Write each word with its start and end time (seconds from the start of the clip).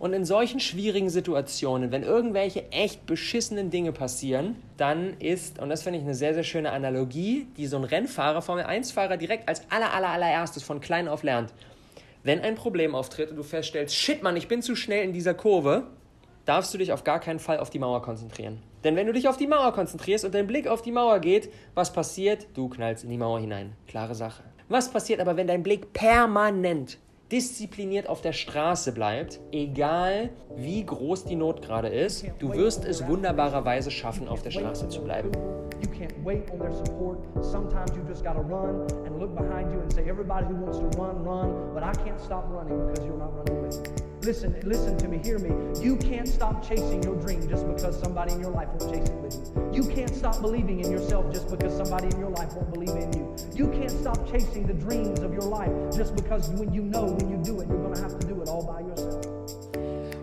Und 0.00 0.14
in 0.14 0.24
solchen 0.24 0.60
schwierigen 0.60 1.10
Situationen, 1.10 1.92
wenn 1.92 2.02
irgendwelche 2.02 2.72
echt 2.72 3.04
beschissenen 3.04 3.68
Dinge 3.68 3.92
passieren, 3.92 4.56
dann 4.78 5.12
ist, 5.20 5.58
und 5.58 5.68
das 5.68 5.82
finde 5.82 5.98
ich 5.98 6.04
eine 6.06 6.14
sehr, 6.14 6.32
sehr 6.32 6.42
schöne 6.42 6.72
Analogie, 6.72 7.46
die 7.58 7.66
so 7.66 7.76
ein 7.76 7.84
Rennfahrer, 7.84 8.40
Formel-1-Fahrer 8.40 9.18
direkt 9.18 9.46
als 9.46 9.60
aller, 9.70 9.92
aller, 9.92 10.08
allererstes 10.08 10.62
von 10.62 10.80
klein 10.80 11.06
auf 11.06 11.22
lernt. 11.22 11.52
Wenn 12.22 12.40
ein 12.40 12.54
Problem 12.54 12.94
auftritt 12.94 13.28
und 13.28 13.36
du 13.36 13.42
feststellst, 13.42 13.94
shit, 13.94 14.22
Mann, 14.22 14.38
ich 14.38 14.48
bin 14.48 14.62
zu 14.62 14.74
schnell 14.74 15.04
in 15.04 15.12
dieser 15.12 15.34
Kurve, 15.34 15.82
darfst 16.46 16.72
du 16.72 16.78
dich 16.78 16.94
auf 16.94 17.04
gar 17.04 17.20
keinen 17.20 17.38
Fall 17.38 17.58
auf 17.58 17.68
die 17.68 17.78
Mauer 17.78 18.00
konzentrieren. 18.00 18.62
Denn 18.84 18.96
wenn 18.96 19.06
du 19.06 19.12
dich 19.12 19.28
auf 19.28 19.36
die 19.36 19.46
Mauer 19.46 19.74
konzentrierst 19.74 20.24
und 20.24 20.34
dein 20.34 20.46
Blick 20.46 20.66
auf 20.66 20.80
die 20.80 20.92
Mauer 20.92 21.18
geht, 21.18 21.52
was 21.74 21.92
passiert? 21.92 22.46
Du 22.54 22.70
knallst 22.70 23.04
in 23.04 23.10
die 23.10 23.18
Mauer 23.18 23.38
hinein. 23.38 23.74
Klare 23.86 24.14
Sache. 24.14 24.44
Was 24.70 24.90
passiert 24.90 25.20
aber, 25.20 25.36
wenn 25.36 25.46
dein 25.46 25.62
Blick 25.62 25.92
permanent 25.92 26.96
diszipliniert 27.30 28.08
auf 28.08 28.20
der 28.20 28.32
Straße 28.32 28.92
bleibt, 28.92 29.40
egal 29.52 30.30
wie 30.56 30.84
groß 30.84 31.24
die 31.24 31.36
Not 31.36 31.62
gerade 31.62 31.88
ist, 31.88 32.24
du 32.38 32.52
wirst 32.52 32.84
es 32.84 33.06
wunderbarerweise 33.06 33.90
schaffen, 33.90 34.28
auf 34.28 34.42
der 34.42 34.50
Straße 34.50 34.88
zu 34.88 35.02
bleiben. 35.02 35.30
You 35.80 35.88
can't 35.88 36.12
wait 36.24 36.50
on 36.50 36.58
their 36.58 36.72
support. 36.72 37.18
Sometimes 37.42 37.92
you 37.96 38.02
just 38.06 38.24
gotta 38.24 38.40
run 38.40 38.86
and 39.06 39.18
look 39.18 39.34
behind 39.36 39.72
you 39.72 39.80
and 39.80 39.92
say, 39.92 40.02
everybody 40.08 40.46
who 40.46 40.56
wants 40.56 40.78
to 40.78 40.86
run, 41.00 41.24
run, 41.24 41.72
but 41.72 41.82
I 41.82 41.92
can't 42.04 42.20
stop 42.20 42.46
running 42.50 42.86
because 42.86 43.06
you're 43.06 43.16
not 43.16 43.32
running 43.36 43.62
with 43.62 43.80
me. 43.80 44.10
Listen, 44.22 44.54
listen 44.64 44.98
to 44.98 45.08
me, 45.08 45.18
hear 45.24 45.38
me. 45.38 45.50
You 45.82 45.96
can't 45.96 46.28
stop 46.28 46.62
chasing 46.68 47.02
your 47.02 47.16
dream 47.16 47.48
just 47.48 47.66
because 47.66 47.98
somebody 47.98 48.34
in 48.34 48.40
your 48.40 48.50
life 48.50 48.68
won't 48.68 48.92
chase 48.92 49.08
it 49.08 49.16
with 49.16 49.34
you. 49.34 49.82
You 49.82 49.88
can't 49.88 50.14
stop 50.14 50.42
believing 50.42 50.80
in 50.80 50.90
yourself 50.90 51.32
just 51.32 51.48
because 51.48 51.74
somebody 51.74 52.08
in 52.14 52.20
your 52.20 52.30
life 52.30 52.52
won't 52.52 52.70
believe 52.70 52.90
in 52.90 53.12
you. 53.14 53.19
Stop 54.12 54.28
chasing 54.28 54.66
the 54.66 54.74
dreams 54.74 55.20
of 55.20 55.32
your 55.32 55.44
life 55.44 55.70
just 55.96 56.16
because 56.16 56.48
when 56.58 56.72
you 56.72 56.82
know 56.82 57.04
when 57.04 57.30
you 57.30 57.36
do 57.44 57.60
it, 57.60 57.68
you're 57.68 57.78
going 57.78 57.94
to 57.94 58.02
have 58.02 58.18
to 58.18 58.26
do 58.26 58.42
it 58.42 58.48
all 58.48 58.66
by 58.66 58.80
yourself. 58.80 59.24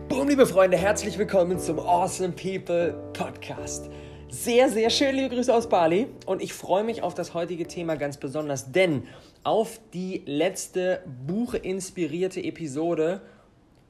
Boom, 0.10 0.28
liebe 0.28 0.46
Freunde, 0.46 0.76
herzlich 0.76 1.18
willkommen 1.18 1.58
zum 1.58 1.80
Awesome 1.80 2.34
People 2.34 2.94
Podcast. 3.14 3.90
Sehr, 4.28 4.68
sehr 4.68 4.90
schön, 4.90 5.16
liebe 5.16 5.34
Grüße 5.34 5.54
aus 5.54 5.70
Bali. 5.70 6.08
Und 6.26 6.42
ich 6.42 6.52
freue 6.52 6.84
mich 6.84 7.02
auf 7.02 7.14
das 7.14 7.34
heutige 7.34 7.66
Thema 7.66 7.96
ganz 7.96 8.18
besonders, 8.18 8.74
denn 8.74 9.04
auf 9.46 9.80
die 9.94 10.22
letzte 10.26 11.02
buchinspirierte 11.26 12.44
Episode 12.44 13.22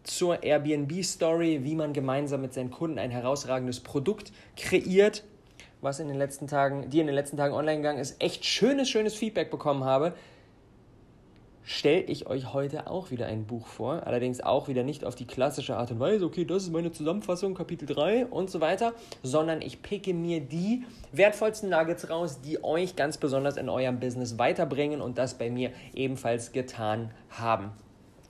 zur 0.03 0.43
Airbnb-Story, 0.43 1.61
wie 1.63 1.73
man 1.73 1.93
gemeinsam 1.93 2.41
mit 2.41 2.53
seinen 2.53 2.69
Kunden 2.69 2.99
ein 2.99 3.09
herausragendes 3.09 3.79
Produkt 3.79 4.31
kreiert, 4.57 5.23
was 5.81 5.99
in 5.99 6.07
den 6.07 6.17
letzten 6.17 6.47
Tagen, 6.47 6.89
die 6.89 6.99
in 6.99 7.07
den 7.07 7.15
letzten 7.15 7.37
Tagen 7.37 7.53
online 7.53 7.77
gegangen 7.77 7.99
ist, 7.99 8.21
echt 8.21 8.45
schönes, 8.45 8.89
schönes 8.89 9.13
Feedback 9.13 9.51
bekommen 9.51 9.83
habe, 9.83 10.13
stelle 11.67 12.01
ich 12.01 12.27
euch 12.27 12.53
heute 12.53 12.89
auch 12.89 13.11
wieder 13.11 13.25
ein 13.25 13.45
Buch 13.45 13.67
vor. 13.67 14.07
Allerdings 14.07 14.39
auch 14.39 14.69
wieder 14.69 14.83
nicht 14.83 15.03
auf 15.03 15.15
die 15.15 15.27
klassische 15.27 15.75
Art 15.75 15.91
und 15.91 15.99
Weise, 15.99 16.25
okay, 16.25 16.45
das 16.45 16.63
ist 16.63 16.71
meine 16.71 16.93
Zusammenfassung, 16.93 17.55
Kapitel 17.55 17.85
3 17.85 18.27
und 18.27 18.49
so 18.49 18.61
weiter, 18.61 18.93
sondern 19.21 19.61
ich 19.61 19.81
picke 19.81 20.13
mir 20.13 20.39
die 20.39 20.85
wertvollsten 21.11 21.69
Nuggets 21.69 22.09
raus, 22.09 22.39
die 22.39 22.63
euch 22.63 22.95
ganz 22.95 23.17
besonders 23.17 23.57
in 23.57 23.67
eurem 23.67 23.99
Business 23.99 24.39
weiterbringen 24.39 25.01
und 25.01 25.17
das 25.17 25.37
bei 25.37 25.49
mir 25.49 25.71
ebenfalls 25.93 26.53
getan 26.53 27.11
haben. 27.29 27.71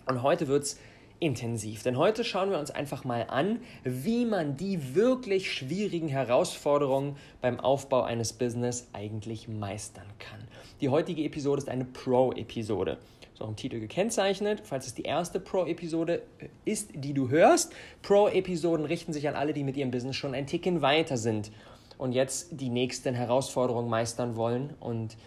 Und 0.08 0.24
heute 0.24 0.48
wird 0.48 0.64
es 0.64 0.80
intensiv. 1.20 1.84
Denn 1.84 1.98
heute 1.98 2.24
schauen 2.24 2.52
wir 2.52 2.60
uns 2.60 2.72
einfach 2.72 3.04
mal 3.04 3.26
an, 3.30 3.60
wie 3.84 4.26
man 4.26 4.58
die 4.58 4.96
wirklich 4.96 5.52
schwierigen 5.52 6.08
Herausforderungen 6.08 7.16
beim 7.42 7.60
Aufbau 7.60 8.04
eines 8.04 8.34
Business 8.34 8.88
eigentlich 8.94 9.48
meistern 9.48 10.08
kann. 10.20 10.40
Die 10.82 10.90
heutige 10.90 11.24
Episode 11.24 11.62
ist 11.62 11.70
eine 11.70 11.86
Pro-Episode. 11.86 12.98
Auch 13.40 13.50
im 13.50 13.56
Titel 13.56 13.80
gekennzeichnet, 13.80 14.62
falls 14.64 14.88
es 14.88 14.96
die 14.96 15.04
erste 15.04 15.40
Pro-Episode 15.40 16.24
ist, 16.66 16.90
die 16.96 17.14
du 17.14 17.30
hörst. 17.30 17.72
Pro-Episoden 18.02 18.86
richten 18.86 19.14
sich 19.14 19.28
an 19.28 19.36
alle, 19.36 19.54
die 19.54 19.64
mit 19.64 19.78
ihrem 19.78 19.92
Business 19.92 20.16
schon 20.16 20.34
ein 20.34 20.48
Ticken 20.48 20.82
weiter 20.82 21.18
sind 21.18 21.52
und 21.98 22.14
jetzt 22.14 22.50
die 22.52 22.70
nächsten 22.70 23.14
Herausforderungen 23.14 23.90
meistern 23.90 24.36
wollen 24.36 24.74
und 24.80 25.18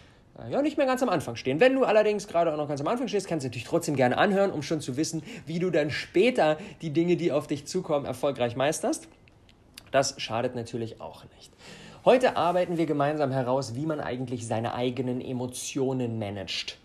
ja, 0.49 0.63
nicht 0.63 0.77
mehr 0.77 0.87
ganz 0.87 1.03
am 1.03 1.09
Anfang 1.09 1.37
stehen. 1.37 1.61
Wenn 1.61 1.75
du 1.75 1.85
allerdings 1.85 2.29
gerade 2.29 2.53
auch 2.53 2.57
noch 2.57 2.69
ganz 2.69 2.81
am 2.81 2.89
Anfang 2.89 3.09
stehst, 3.09 3.29
kannst 3.29 3.45
du 3.45 3.49
natürlich 3.49 3.67
trotzdem 3.67 3.97
gerne 3.97 4.17
anhören, 4.19 4.51
um 4.51 4.63
schon 4.63 4.81
zu 4.81 4.97
wissen, 4.97 5.23
wie 5.47 5.59
du 5.59 5.71
dann 5.71 5.91
später 5.91 6.57
die 6.83 6.91
Dinge, 6.91 7.17
die 7.17 7.33
auf 7.33 7.47
dich 7.47 7.67
zukommen, 7.67 8.07
erfolgreich 8.07 8.57
meisterst. 8.57 9.09
Das 9.91 10.21
schadet 10.21 10.55
natürlich 10.55 11.01
auch 11.01 11.25
nicht. 11.37 11.53
Heute 12.05 12.37
arbeiten 12.37 12.79
wir 12.79 12.87
gemeinsam 12.87 13.31
heraus, 13.31 13.75
wie 13.75 13.85
man 13.85 14.01
eigentlich 14.01 14.47
seine 14.47 14.75
eigenen 14.75 15.21
Emotionen 15.21 16.19
managt. 16.19 16.79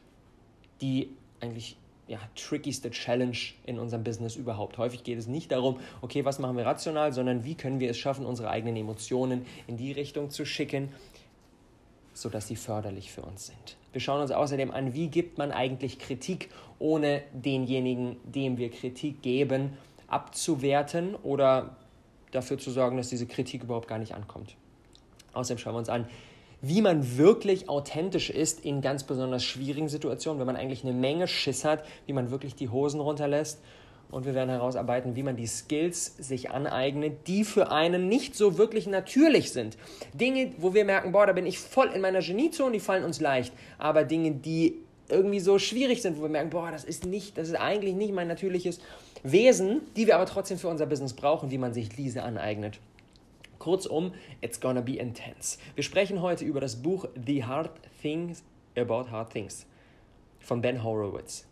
Die 0.81 1.09
eigentlich 1.39 1.77
ja, 2.07 2.19
trickigste 2.35 2.91
Challenge 2.91 3.37
in 3.65 3.79
unserem 3.79 4.03
Business 4.03 4.35
überhaupt. 4.35 4.77
Häufig 4.77 5.03
geht 5.03 5.17
es 5.17 5.27
nicht 5.27 5.51
darum, 5.51 5.79
okay, 6.01 6.25
was 6.25 6.39
machen 6.39 6.57
wir 6.57 6.65
rational, 6.65 7.13
sondern 7.13 7.43
wie 7.43 7.55
können 7.55 7.79
wir 7.79 7.89
es 7.89 7.97
schaffen, 7.97 8.25
unsere 8.25 8.49
eigenen 8.49 8.75
Emotionen 8.75 9.45
in 9.67 9.77
die 9.77 9.91
Richtung 9.91 10.29
zu 10.29 10.45
schicken, 10.45 10.89
sodass 12.15 12.47
sie 12.47 12.55
förderlich 12.55 13.11
für 13.11 13.21
uns 13.21 13.47
sind. 13.47 13.77
Wir 13.91 14.01
schauen 14.01 14.21
uns 14.21 14.31
außerdem 14.31 14.71
an, 14.71 14.93
wie 14.93 15.07
gibt 15.07 15.37
man 15.37 15.51
eigentlich 15.51 15.99
Kritik, 15.99 16.49
ohne 16.79 17.21
denjenigen, 17.33 18.17
dem 18.23 18.57
wir 18.57 18.71
Kritik 18.71 19.21
geben, 19.21 19.77
abzuwerten 20.07 21.15
oder 21.15 21.75
dafür 22.31 22.57
zu 22.57 22.71
sorgen, 22.71 22.97
dass 22.97 23.09
diese 23.09 23.27
Kritik 23.27 23.63
überhaupt 23.63 23.87
gar 23.87 23.99
nicht 23.99 24.13
ankommt. 24.13 24.55
Außerdem 25.33 25.59
schauen 25.59 25.75
wir 25.75 25.79
uns 25.79 25.89
an, 25.89 26.07
wie 26.61 26.81
man 26.81 27.17
wirklich 27.17 27.69
authentisch 27.69 28.29
ist 28.29 28.65
in 28.65 28.81
ganz 28.81 29.03
besonders 29.03 29.43
schwierigen 29.43 29.89
Situationen, 29.89 30.39
wenn 30.39 30.47
man 30.47 30.55
eigentlich 30.55 30.83
eine 30.83 30.93
Menge 30.93 31.27
Schiss 31.27 31.63
hat, 31.63 31.85
wie 32.05 32.13
man 32.13 32.31
wirklich 32.31 32.55
die 32.55 32.69
Hosen 32.69 32.99
runterlässt 32.99 33.59
und 34.15 34.25
wir 34.25 34.33
werden 34.33 34.49
herausarbeiten, 34.49 35.17
wie 35.17 35.23
man 35.23 35.35
die 35.35 35.45
Skills 35.45 36.05
sich 36.05 36.49
aneignet, 36.49 37.27
die 37.27 37.43
für 37.43 37.69
einen 37.69 38.07
nicht 38.07 38.33
so 38.33 38.57
wirklich 38.57 38.87
natürlich 38.87 39.51
sind. 39.51 39.77
Dinge, 40.13 40.53
wo 40.57 40.73
wir 40.73 40.85
merken, 40.85 41.11
boah, 41.11 41.27
da 41.27 41.33
bin 41.33 41.45
ich 41.45 41.59
voll 41.59 41.87
in 41.87 41.99
meiner 41.99 42.21
Geniezone, 42.21 42.71
die 42.71 42.79
fallen 42.79 43.03
uns 43.03 43.19
leicht. 43.19 43.53
Aber 43.77 44.05
Dinge, 44.05 44.31
die 44.31 44.75
irgendwie 45.09 45.41
so 45.41 45.59
schwierig 45.59 46.01
sind, 46.01 46.17
wo 46.17 46.21
wir 46.21 46.29
merken, 46.29 46.49
boah, 46.49 46.71
das 46.71 46.85
ist 46.85 47.05
nicht, 47.05 47.37
das 47.37 47.49
ist 47.49 47.55
eigentlich 47.55 47.93
nicht 47.93 48.13
mein 48.13 48.29
natürliches 48.29 48.79
Wesen, 49.23 49.81
die 49.97 50.07
wir 50.07 50.15
aber 50.15 50.27
trotzdem 50.27 50.59
für 50.59 50.69
unser 50.69 50.85
Business 50.85 51.11
brauchen, 51.11 51.51
wie 51.51 51.57
man 51.57 51.73
sich 51.73 51.89
diese 51.89 52.23
aneignet. 52.23 52.79
Kurzum, 53.59 54.13
it's 54.39 54.61
gonna 54.61 54.79
be 54.79 54.93
intense. 54.93 55.57
Wir 55.75 55.83
sprechen 55.83 56.21
heute 56.21 56.45
über 56.45 56.61
das 56.61 56.77
Buch 56.77 57.05
The 57.25 57.43
Hard 57.43 57.71
Things 58.01 58.45
About 58.77 59.11
Hard 59.11 59.33
Things 59.33 59.65
von 60.39 60.61
Ben 60.61 60.85
Horowitz 60.85 61.45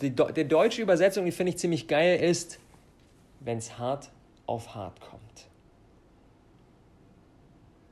die, 0.00 0.10
die 0.10 0.48
deutsche 0.48 0.82
Übersetzung, 0.82 1.24
die 1.24 1.32
finde 1.32 1.50
ich 1.50 1.58
ziemlich 1.58 1.88
geil, 1.88 2.18
ist, 2.20 2.58
wenn 3.40 3.58
es 3.58 3.78
hart 3.78 4.10
auf 4.46 4.74
hart 4.74 5.00
kommt. 5.00 5.22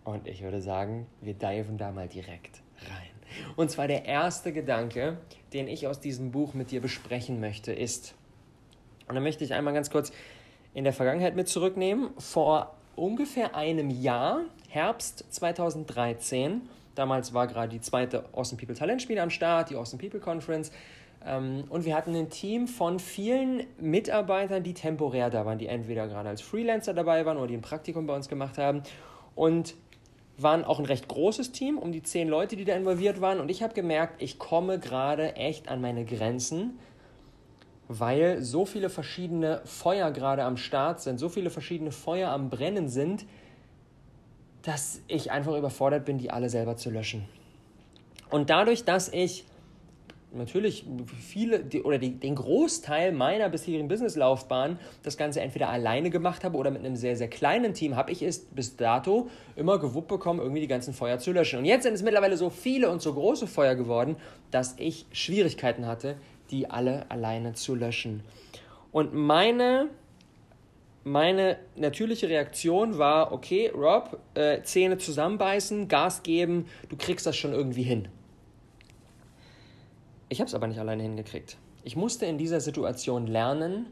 Und 0.05 0.27
ich 0.27 0.43
würde 0.43 0.61
sagen, 0.61 1.07
wir 1.21 1.35
diven 1.35 1.79
da 1.79 1.93
mal 1.93 2.09
direkt 2.09 2.63
rein. 2.89 3.55
Und 3.57 3.71
zwar 3.71 3.87
der 3.87 4.07
erste 4.07 4.53
Gedanke, 4.53 5.19
den 5.53 5.69
ich 5.69 5.87
aus 5.87 6.01
diesem 6.01 6.33
Buch 6.33 6.55
mit 6.55 6.71
dir 6.71 6.81
besprechen 6.81 7.41
möchte, 7.41 7.73
ist, 7.73 8.15
und 9.09 9.15
da 9.15 9.21
möchte 9.21 9.45
ich 9.45 9.55
einmal 9.55 9.75
ganz 9.75 9.91
kurz 9.91 10.13
in 10.75 10.85
der 10.85 10.93
Vergangenheit 10.93 11.37
mit 11.37 11.49
zurücknehmen, 11.49 12.11
vor 12.19 12.75
ungefähr 12.97 13.55
einem 13.55 13.91
Jahr, 13.91 14.43
Herbst 14.69 15.25
2013, 15.31 16.63
damals 16.95 17.35
war 17.35 17.47
gerade 17.47 17.71
die 17.71 17.81
zweite 17.81 18.25
Awesome 18.33 18.59
People 18.59 18.75
Talentspiele 18.75 19.21
am 19.21 19.31
Start, 19.31 19.71
die 19.71 19.77
Awesome 19.77 20.01
People 20.01 20.21
Conference, 20.21 20.71
und 21.23 21.85
wir 21.85 21.95
hatten 21.95 22.15
ein 22.17 22.31
Team 22.31 22.67
von 22.67 22.99
vielen 22.99 23.65
Mitarbeitern, 23.79 24.63
die 24.63 24.73
temporär 24.73 25.29
da 25.29 25.45
waren, 25.45 25.59
die 25.59 25.67
entweder 25.67 26.09
gerade 26.09 26.31
als 26.31 26.41
Freelancer 26.41 26.95
dabei 26.95 27.27
waren 27.27 27.37
oder 27.37 27.49
die 27.49 27.55
ein 27.55 27.61
Praktikum 27.61 28.07
bei 28.07 28.17
uns 28.17 28.29
gemacht 28.29 28.57
haben. 28.57 28.83
Und 29.35 29.75
waren 30.43 30.65
auch 30.65 30.79
ein 30.79 30.87
recht 30.87 31.09
großes 31.09 31.53
Team, 31.53 31.79
um 31.79 31.93
die 31.93 32.03
zehn 32.03 32.29
Leute, 32.29 32.57
die 32.57 32.65
da 32.65 32.75
involviert 32.75 33.21
waren. 33.21 33.41
Und 33.41 33.51
ich 33.51 33.63
habe 33.63 33.75
gemerkt, 33.75 34.23
ich 34.23 34.39
komme 34.39 34.79
gerade 34.79 35.37
echt 35.37 35.69
an 35.69 35.81
meine 35.81 36.05
Grenzen, 36.05 36.79
weil 37.89 38.43
so 38.43 38.65
viele 38.65 38.89
verschiedene 38.89 39.61
Feuer 39.65 40.11
gerade 40.13 40.45
am 40.45 40.57
Start 40.57 41.01
sind, 41.01 41.19
so 41.19 41.29
viele 41.29 41.51
verschiedene 41.51 41.93
Feuer 41.93 42.31
am 42.31 42.49
Brennen 42.49 42.89
sind, 42.89 43.27
dass 44.63 45.01
ich 45.09 45.31
einfach 45.31 45.57
überfordert 45.57 46.05
bin, 46.05 46.19
die 46.19 46.31
alle 46.31 46.49
selber 46.49 46.77
zu 46.77 46.91
löschen. 46.91 47.29
Und 48.31 48.51
dadurch, 48.51 48.85
dass 48.85 49.09
ich 49.09 49.45
natürlich 50.33 50.85
viele 51.19 51.65
oder 51.85 51.99
die, 51.99 52.19
den 52.19 52.35
Großteil 52.35 53.13
meiner 53.13 53.49
bisherigen 53.49 53.89
Businesslaufbahn 53.89 54.79
das 55.03 55.17
Ganze 55.17 55.41
entweder 55.41 55.69
alleine 55.69 56.11
gemacht 56.11 56.45
habe 56.45 56.57
oder 56.57 56.71
mit 56.71 56.85
einem 56.85 56.97
sehr, 56.97 57.17
sehr 57.17 57.29
kleinen 57.29 57.75
Team, 57.75 57.97
habe 57.97 58.13
ich 58.13 58.23
es 58.23 58.41
bis 58.41 58.77
dato 58.77 59.29
immer 59.57 59.79
gewuppt 59.79 60.09
bekommen, 60.09 60.41
irgendwie 60.41 60.61
die 60.61 60.69
ganzen 60.69 60.95
Feuer 60.95 61.19
zu 61.19 61.33
löschen. 61.33 61.59
Und 61.59 61.65
jetzt 61.65 61.83
sind 61.83 61.95
es 61.95 62.03
mittlerweile 62.03 62.37
so 62.37 62.51
viele 62.51 62.91
und 62.91 63.03
so 63.03 63.13
große 63.13 63.47
Feuer 63.47 63.75
geworden, 63.75 64.17
dass 64.51 64.75
ich 64.79 65.07
Schwierigkeiten 65.13 65.87
hatte, 65.87 66.17
die 66.51 66.71
alle 66.71 67.11
alleine 67.11 67.55
zu 67.55 67.75
löschen. 67.75 68.23
Und 68.93 69.15
meine, 69.15 69.89
meine 71.05 71.59
natürliche 71.77 72.29
Reaktion 72.29 72.99
war, 72.99 73.33
okay, 73.33 73.71
Rob, 73.75 74.19
äh, 74.35 74.63
Zähne 74.63 74.99
zusammenbeißen, 74.99 75.89
Gas 75.89 76.23
geben, 76.23 76.67
du 76.89 76.97
kriegst 76.97 77.27
das 77.27 77.37
schon 77.37 77.53
irgendwie 77.53 77.83
hin. 77.83 78.09
Ich 80.33 80.41
habe 80.41 80.47
es 80.47 80.55
aber 80.55 80.69
nicht 80.69 80.79
alleine 80.79 81.03
hingekriegt. 81.03 81.59
Ich 81.83 81.97
musste 81.97 82.25
in 82.25 82.39
dieser 82.39 82.61
Situation 82.61 83.27
lernen, 83.27 83.87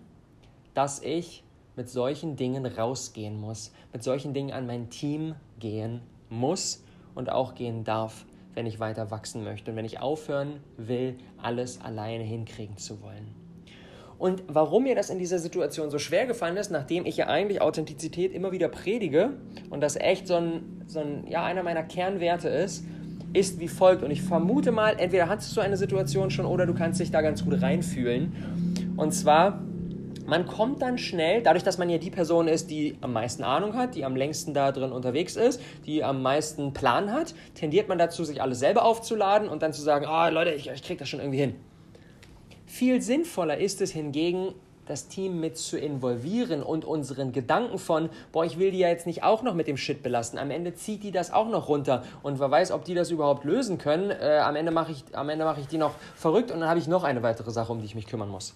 dass 0.73 1.02
ich 1.02 1.43
mit 1.75 1.88
solchen 1.88 2.37
Dingen 2.37 2.64
rausgehen 2.64 3.40
muss, 3.40 3.73
mit 3.93 4.05
solchen 4.05 4.35
Dingen 4.35 4.52
an 4.52 4.64
mein 4.64 4.88
Team 4.88 5.35
gehen 5.58 6.00
muss 6.29 6.85
und 7.17 7.29
auch 7.29 7.56
gehen 7.56 7.82
darf, 7.82 8.25
wenn 8.55 8.67
ich 8.67 8.79
weiter 8.79 9.11
wachsen 9.11 9.43
möchte 9.43 9.73
und 9.73 9.76
wenn 9.76 9.85
ich 9.85 9.99
aufhören 9.99 10.61
will, 10.76 11.17
alles 11.43 11.81
alleine 11.81 12.23
hinkriegen 12.23 12.76
zu 12.76 13.02
wollen. 13.02 13.35
Und 14.17 14.44
warum 14.46 14.85
mir 14.85 14.94
das 14.94 15.11
in 15.11 15.19
dieser 15.19 15.40
Situation 15.40 15.90
so 15.90 15.99
schwer 15.99 16.26
gefallen 16.26 16.56
ist, 16.56 16.70
nachdem 16.70 17.05
ich 17.05 17.17
ja 17.17 17.26
eigentlich 17.26 17.61
Authentizität 17.61 18.32
immer 18.32 18.52
wieder 18.52 18.69
predige 18.69 19.31
und 19.70 19.81
das 19.81 19.96
echt 19.96 20.29
so 20.29 20.37
ein, 20.37 20.85
so 20.87 21.00
ein 21.00 21.26
ja, 21.26 21.44
einer 21.44 21.64
meiner 21.64 21.82
Kernwerte 21.82 22.49
ist, 22.49 22.85
ist 23.32 23.60
wie 23.60 23.69
folgt. 23.69 24.02
Und 24.02 24.10
ich 24.10 24.22
vermute 24.22 24.72
mal, 24.72 24.96
entweder 24.98 25.28
hattest 25.28 25.56
du 25.56 25.60
eine 25.60 25.76
Situation 25.76 26.30
schon 26.30 26.46
oder 26.46 26.66
du 26.66 26.75
kannst 26.75 27.00
dich 27.00 27.10
da 27.10 27.20
ganz 27.20 27.44
gut 27.44 27.60
reinfühlen. 27.60 28.94
Und 28.96 29.12
zwar, 29.12 29.62
man 30.26 30.46
kommt 30.46 30.82
dann 30.82 30.98
schnell, 30.98 31.42
dadurch, 31.42 31.64
dass 31.64 31.78
man 31.78 31.88
ja 31.88 31.98
die 31.98 32.10
Person 32.10 32.48
ist, 32.48 32.70
die 32.70 32.96
am 33.00 33.12
meisten 33.12 33.44
Ahnung 33.44 33.75
hat, 33.75 33.94
die 33.94 34.04
am 34.04 34.16
längsten 34.16 34.54
da 34.54 34.72
drin 34.72 34.92
unterwegs 34.92 35.36
ist, 35.36 35.60
die 35.86 36.04
am 36.04 36.22
meisten 36.22 36.72
Plan 36.72 37.12
hat, 37.12 37.34
tendiert 37.54 37.88
man 37.88 37.98
dazu, 37.98 38.25
sich 38.25 38.42
alles 38.42 38.58
selber 38.58 38.84
aufzuladen 38.84 39.48
und 39.48 39.62
dann 39.62 39.72
zu 39.72 39.82
sagen, 39.82 40.06
ah 40.06 40.28
oh, 40.28 40.30
Leute, 40.30 40.52
ich, 40.52 40.69
ich 40.69 40.82
krieg 40.82 40.98
das 40.98 41.08
schon 41.08 41.20
irgendwie 41.20 41.38
hin. 41.38 41.54
Viel 42.66 43.00
sinnvoller 43.00 43.56
ist 43.58 43.80
es 43.80 43.92
hingegen, 43.92 44.54
das 44.88 45.08
Team 45.08 45.40
mit 45.40 45.56
zu 45.56 45.79
involvieren 45.79 46.62
und 46.62 46.85
unseren 46.85 47.32
Gedanken 47.32 47.79
von, 47.79 48.08
boah, 48.32 48.44
ich 48.44 48.58
will 48.58 48.70
die 48.70 48.79
ja 48.79 48.88
jetzt 48.88 49.06
nicht 49.06 49.23
auch 49.23 49.43
noch 49.43 49.55
mit 49.55 49.67
dem 49.67 49.76
Shit 49.76 50.02
belasten. 50.02 50.38
Am 50.38 50.50
Ende 50.50 50.75
zieht 50.75 51.02
die 51.02 51.12
das 51.12 51.32
auch 51.32 51.49
noch 51.49 51.69
runter 51.69 52.02
und 52.23 52.40
wer 52.40 52.50
weiß, 52.50 52.73
ob 52.73 52.85
die 52.85 52.94
das 52.94 53.11
überhaupt 53.11 53.44
lösen 53.44 53.79
können. 53.79 54.11
Äh, 54.11 54.38
am 54.43 54.56
Ende 54.56 54.73
mache 54.73 54.93
ich, 54.93 55.05
mach 55.14 55.58
ich 55.58 55.67
die 55.67 55.79
noch 55.79 55.94
verrückt 56.14 56.50
und 56.50 56.61
dann 56.61 56.69
habe 56.69 56.79
ich 56.79 56.88
noch 56.88 57.05
eine 57.05 57.23
weitere 57.23 57.50
Sache, 57.50 57.73
um 57.73 57.79
die 57.79 57.85
ich 57.85 57.94
mich 57.94 58.06
kümmern 58.06 58.29
muss. 58.29 58.55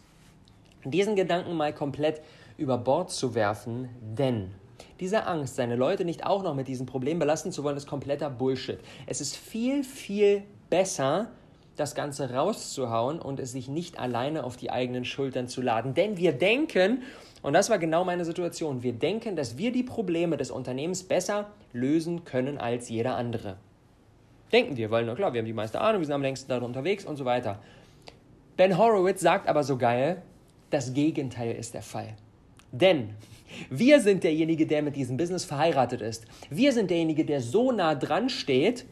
Diesen 0.84 1.14
Gedanken 1.16 1.56
mal 1.56 1.72
komplett 1.72 2.20
über 2.56 2.78
Bord 2.78 3.10
zu 3.10 3.34
werfen, 3.34 3.88
denn 4.00 4.52
diese 5.00 5.26
Angst, 5.26 5.56
seine 5.56 5.76
Leute 5.76 6.04
nicht 6.04 6.24
auch 6.26 6.42
noch 6.42 6.54
mit 6.54 6.68
diesem 6.68 6.86
Problem 6.86 7.18
belasten 7.18 7.52
zu 7.52 7.64
wollen, 7.64 7.76
ist 7.76 7.88
kompletter 7.88 8.30
Bullshit. 8.30 8.78
Es 9.06 9.20
ist 9.20 9.36
viel, 9.36 9.84
viel 9.84 10.44
besser, 10.70 11.28
das 11.82 11.94
Ganze 11.94 12.32
rauszuhauen 12.32 13.18
und 13.18 13.40
es 13.40 13.52
sich 13.52 13.68
nicht 13.68 13.98
alleine 13.98 14.44
auf 14.44 14.56
die 14.56 14.70
eigenen 14.70 15.04
Schultern 15.04 15.48
zu 15.48 15.60
laden. 15.60 15.94
Denn 15.94 16.16
wir 16.16 16.32
denken, 16.32 17.02
und 17.42 17.52
das 17.52 17.70
war 17.70 17.78
genau 17.78 18.04
meine 18.04 18.24
Situation, 18.24 18.82
wir 18.82 18.92
denken, 18.92 19.34
dass 19.34 19.58
wir 19.58 19.72
die 19.72 19.82
Probleme 19.82 20.36
des 20.36 20.50
Unternehmens 20.50 21.02
besser 21.02 21.50
lösen 21.72 22.24
können 22.24 22.56
als 22.56 22.88
jeder 22.88 23.16
andere. 23.16 23.56
Denken 24.52 24.76
wir, 24.76 24.90
weil, 24.90 25.04
na 25.04 25.14
klar, 25.14 25.32
wir 25.32 25.40
haben 25.40 25.46
die 25.46 25.52
meiste 25.52 25.80
Ahnung, 25.80 26.00
wir 26.00 26.06
sind 26.06 26.14
am 26.14 26.22
längsten 26.22 26.48
da 26.48 26.58
unterwegs 26.58 27.04
und 27.04 27.16
so 27.16 27.24
weiter. 27.24 27.58
Ben 28.56 28.78
Horowitz 28.78 29.20
sagt 29.20 29.48
aber 29.48 29.64
so 29.64 29.76
geil, 29.76 30.22
das 30.70 30.94
Gegenteil 30.94 31.56
ist 31.56 31.74
der 31.74 31.82
Fall. 31.82 32.14
Denn 32.70 33.10
wir 33.70 34.00
sind 34.00 34.22
derjenige, 34.22 34.66
der 34.66 34.82
mit 34.82 34.94
diesem 34.94 35.16
Business 35.16 35.44
verheiratet 35.44 36.00
ist. 36.00 36.26
Wir 36.48 36.72
sind 36.72 36.90
derjenige, 36.90 37.24
der 37.24 37.40
so 37.40 37.72
nah 37.72 37.94
dran 37.94 38.28
steht, 38.28 38.86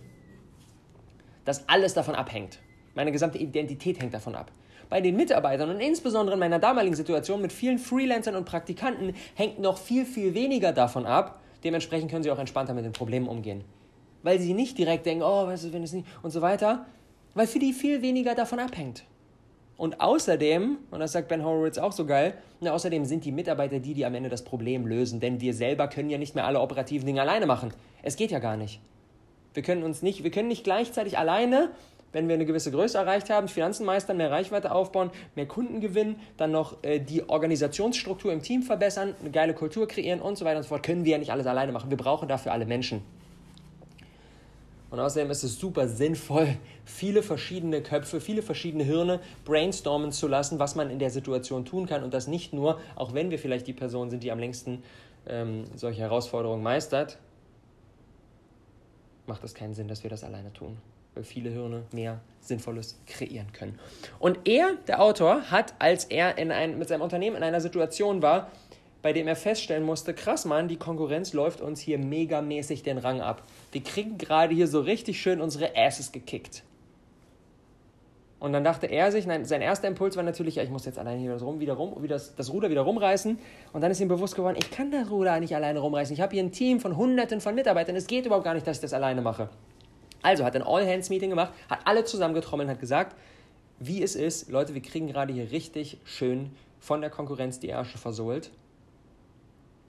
dass 1.45 1.69
alles 1.69 1.95
davon 1.95 2.15
abhängt. 2.15 2.59
Meine 2.95 3.13
gesamte 3.13 3.39
Identität 3.39 4.01
hängt 4.01 4.15
davon 4.15 4.35
ab. 4.35 4.51
Bei 4.89 5.01
den 5.01 5.17
Mitarbeitern 5.17 5.71
und 5.71 5.81
insbesondere 5.81 6.35
in 6.35 6.41
meiner 6.41 6.59
damaligen 6.59 6.97
Situation 6.97 7.41
mit 7.41 7.53
vielen 7.53 7.79
Freelancern 7.79 8.35
und 8.35 8.45
Praktikanten 8.45 9.15
hängt 9.35 9.61
noch 9.61 9.79
viel, 9.79 10.05
viel 10.05 10.35
weniger 10.35 10.73
davon 10.73 11.07
ab. 11.07 11.41
Dementsprechend 11.63 12.11
können 12.11 12.25
sie 12.25 12.31
auch 12.31 12.39
entspannter 12.39 12.75
mit 12.75 12.85
den 12.85 12.93
Problemen 12.93 13.29
umgehen. 13.29 13.63
Weil 14.23 14.41
sie 14.41 14.53
nicht 14.53 14.77
direkt 14.77 15.07
denken, 15.07 15.23
oh, 15.23 15.47
weißt 15.47 15.67
du, 15.67 15.73
wenn 15.73 15.85
es 15.85 15.93
nicht 15.93 16.07
und 16.23 16.31
so 16.31 16.43
weiter. 16.43 16.87
Weil 17.35 17.47
für 17.47 17.61
die 17.61 17.73
viel 17.73 18.03
weniger 18.03 18.35
davon 18.35 18.59
abhängt. 18.59 19.05
Und 19.77 20.01
außerdem, 20.01 20.77
und 20.91 21.01
das 21.01 21.13
sagt 21.13 21.29
Ben 21.29 21.43
Horowitz 21.43 21.79
auch 21.79 21.93
so 21.93 22.05
geil, 22.05 22.35
außerdem 22.61 23.07
sind 23.07 23.25
die 23.25 23.33
Mitarbeiter 23.33 23.79
die, 23.79 23.95
die 23.95 24.05
am 24.05 24.15
Ende 24.15 24.29
das 24.29 24.45
Problem 24.45 24.87
lösen, 24.87 25.21
denn 25.21 25.41
wir 25.41 25.55
selber 25.55 25.89
können 25.89 26.11
ja 26.11 26.19
nicht 26.19 26.35
mehr 26.35 26.45
alle 26.45 26.61
operativen 26.61 27.07
Dinge 27.07 27.23
alleine 27.23 27.47
machen. 27.47 27.73
Es 28.03 28.17
geht 28.17 28.31
ja 28.31 28.41
gar 28.41 28.59
nicht. 28.59 28.81
Wir 29.55 29.63
können 29.63 29.83
uns 29.83 30.03
nicht, 30.03 30.23
wir 30.23 30.31
können 30.31 30.49
nicht 30.49 30.65
gleichzeitig 30.65 31.17
alleine 31.17 31.71
wenn 32.13 32.29
wir 32.29 32.35
eine 32.35 32.47
gewisse 32.47 32.71
Größe 32.71 32.99
erreicht 32.99 33.31
haben, 33.31 33.49
Finanzen 33.49 33.87
meistern, 33.87 34.17
mehr 34.17 34.31
Reichweite 34.31 34.73
aufbauen, 34.73 35.11
mehr 35.35 35.47
Kunden 35.47 35.81
gewinnen, 35.81 36.17
dann 36.37 36.51
noch 36.51 36.83
äh, 36.83 36.99
die 36.99 37.29
Organisationsstruktur 37.29 38.33
im 38.33 38.43
Team 38.43 38.63
verbessern, 38.63 39.15
eine 39.21 39.31
geile 39.31 39.55
Kultur 39.55 39.87
kreieren 39.87 40.21
und 40.21 40.37
so 40.37 40.45
weiter 40.45 40.59
und 40.59 40.65
so 40.65 40.71
fort, 40.71 40.83
können 40.83 41.05
wir 41.05 41.13
ja 41.13 41.19
nicht 41.19 41.31
alles 41.31 41.47
alleine 41.47 41.73
machen. 41.73 41.91
Wir 41.91 41.97
brauchen 41.97 42.29
dafür 42.29 42.53
alle 42.53 42.67
Menschen. 42.67 43.03
Und 44.91 44.99
außerdem 44.99 45.31
ist 45.31 45.45
es 45.45 45.61
super 45.61 45.87
sinnvoll, 45.87 46.57
viele 46.85 47.23
verschiedene 47.23 47.81
Köpfe, 47.81 48.21
viele 48.21 48.43
verschiedene 48.43 48.83
Hirne 48.83 49.21
brainstormen 49.45 50.11
zu 50.11 50.27
lassen, 50.27 50.59
was 50.59 50.75
man 50.75 50.91
in 50.91 50.99
der 50.99 51.11
Situation 51.11 51.65
tun 51.65 51.87
kann 51.87 52.03
und 52.03 52.13
das 52.13 52.27
nicht 52.27 52.53
nur, 52.53 52.81
auch 52.97 53.15
wenn 53.15 53.31
wir 53.31 53.39
vielleicht 53.39 53.69
die 53.69 53.73
Person 53.73 54.11
sind, 54.11 54.25
die 54.25 54.33
am 54.33 54.41
längsten 54.41 54.83
ähm, 55.29 55.63
solche 55.77 56.01
Herausforderungen 56.01 56.65
meistert, 56.65 57.19
macht 59.29 59.45
es 59.45 59.55
keinen 59.55 59.75
Sinn, 59.75 59.87
dass 59.87 60.03
wir 60.03 60.11
das 60.11 60.25
alleine 60.25 60.53
tun 60.53 60.77
viele 61.23 61.51
Hirne 61.51 61.83
mehr 61.93 62.21
Sinnvolles 62.41 62.99
kreieren 63.07 63.53
können. 63.53 63.79
Und 64.19 64.49
er, 64.49 64.75
der 64.89 65.03
Autor, 65.03 65.51
hat, 65.51 65.75
als 65.79 66.05
er 66.05 66.39
in 66.39 66.51
ein, 66.51 66.79
mit 66.79 66.89
seinem 66.89 67.03
Unternehmen 67.03 67.37
in 67.37 67.43
einer 67.43 67.61
Situation 67.61 68.23
war, 68.23 68.51
bei 69.03 69.13
dem 69.13 69.27
er 69.29 69.37
feststellen 69.37 69.85
musste, 69.85 70.15
krass 70.15 70.45
Mann, 70.45 70.69
die 70.69 70.77
Konkurrenz 70.77 71.33
läuft 71.33 71.61
uns 71.61 71.81
hier 71.81 71.99
megamäßig 71.99 72.83
den 72.83 72.99
Rang 72.99 73.21
ab. 73.21 73.43
Wir 73.73 73.83
kriegen 73.83 74.19
gerade 74.19 74.55
hier 74.55 74.69
so 74.69 74.81
richtig 74.81 75.21
schön 75.21 75.41
unsere 75.41 75.77
Asses 75.77 76.13
gekickt. 76.13 76.63
Und 78.41 78.55
dann 78.55 78.65
dachte 78.65 78.87
er 78.87 79.13
sich, 79.13 79.27
nein, 79.27 79.45
sein 79.45 79.61
erster 79.61 79.87
Impuls 79.87 80.17
war 80.17 80.23
natürlich, 80.23 80.57
ja, 80.57 80.63
ich 80.63 80.71
muss 80.71 80.87
jetzt 80.87 80.99
alleine 80.99 81.21
hier 81.21 81.31
das, 81.31 81.43
rum, 81.43 81.61
wieder 81.61 81.75
rum, 81.75 82.03
wieder 82.03 82.15
das, 82.15 82.35
das 82.35 82.51
Ruder 82.51 82.71
wieder 82.71 82.81
rumreißen. 82.81 83.39
Und 83.75 83.81
dann 83.83 83.91
ist 83.91 84.01
ihm 84.01 84.09
bewusst 84.09 84.35
geworden, 84.35 84.57
ich 84.59 84.71
kann 84.71 84.91
das 84.91 85.11
Ruder 85.11 85.39
nicht 85.41 85.55
alleine 85.55 85.79
rumreißen. 85.79 86.15
Ich 86.15 86.23
habe 86.23 86.33
hier 86.33 86.43
ein 86.43 86.51
Team 86.51 86.81
von 86.81 86.97
Hunderten 86.97 87.43
von 87.43 87.55
Mitarbeitern. 87.55 87.97
Es 87.97 88.07
geht 88.07 88.25
überhaupt 88.25 88.45
gar 88.45 88.55
nicht, 88.55 88.67
dass 88.67 88.79
ich 88.79 88.81
das 88.81 88.95
alleine 88.95 89.21
mache. 89.21 89.51
Also 90.23 90.45
hat 90.45 90.55
ein 90.57 90.63
All-Hands-Meeting 90.63 91.31
gemacht, 91.31 91.53
hat 91.69 91.81
alle 91.85 92.05
zusammengetrommelt 92.05 92.69
und 92.69 92.73
hat 92.75 92.81
gesagt, 92.81 93.17
wie 93.79 94.03
es 94.03 94.15
ist, 94.15 94.51
Leute, 94.51 94.75
wir 94.75 94.83
kriegen 94.83 95.07
gerade 95.07 95.33
hier 95.33 95.51
richtig 95.51 95.99
schön 96.05 96.51
von 96.79 97.01
der 97.01 97.11
Konkurrenz 97.11 97.61
die 97.61 97.69
Ärsche 97.69 97.99
versohlt. 97.99 98.51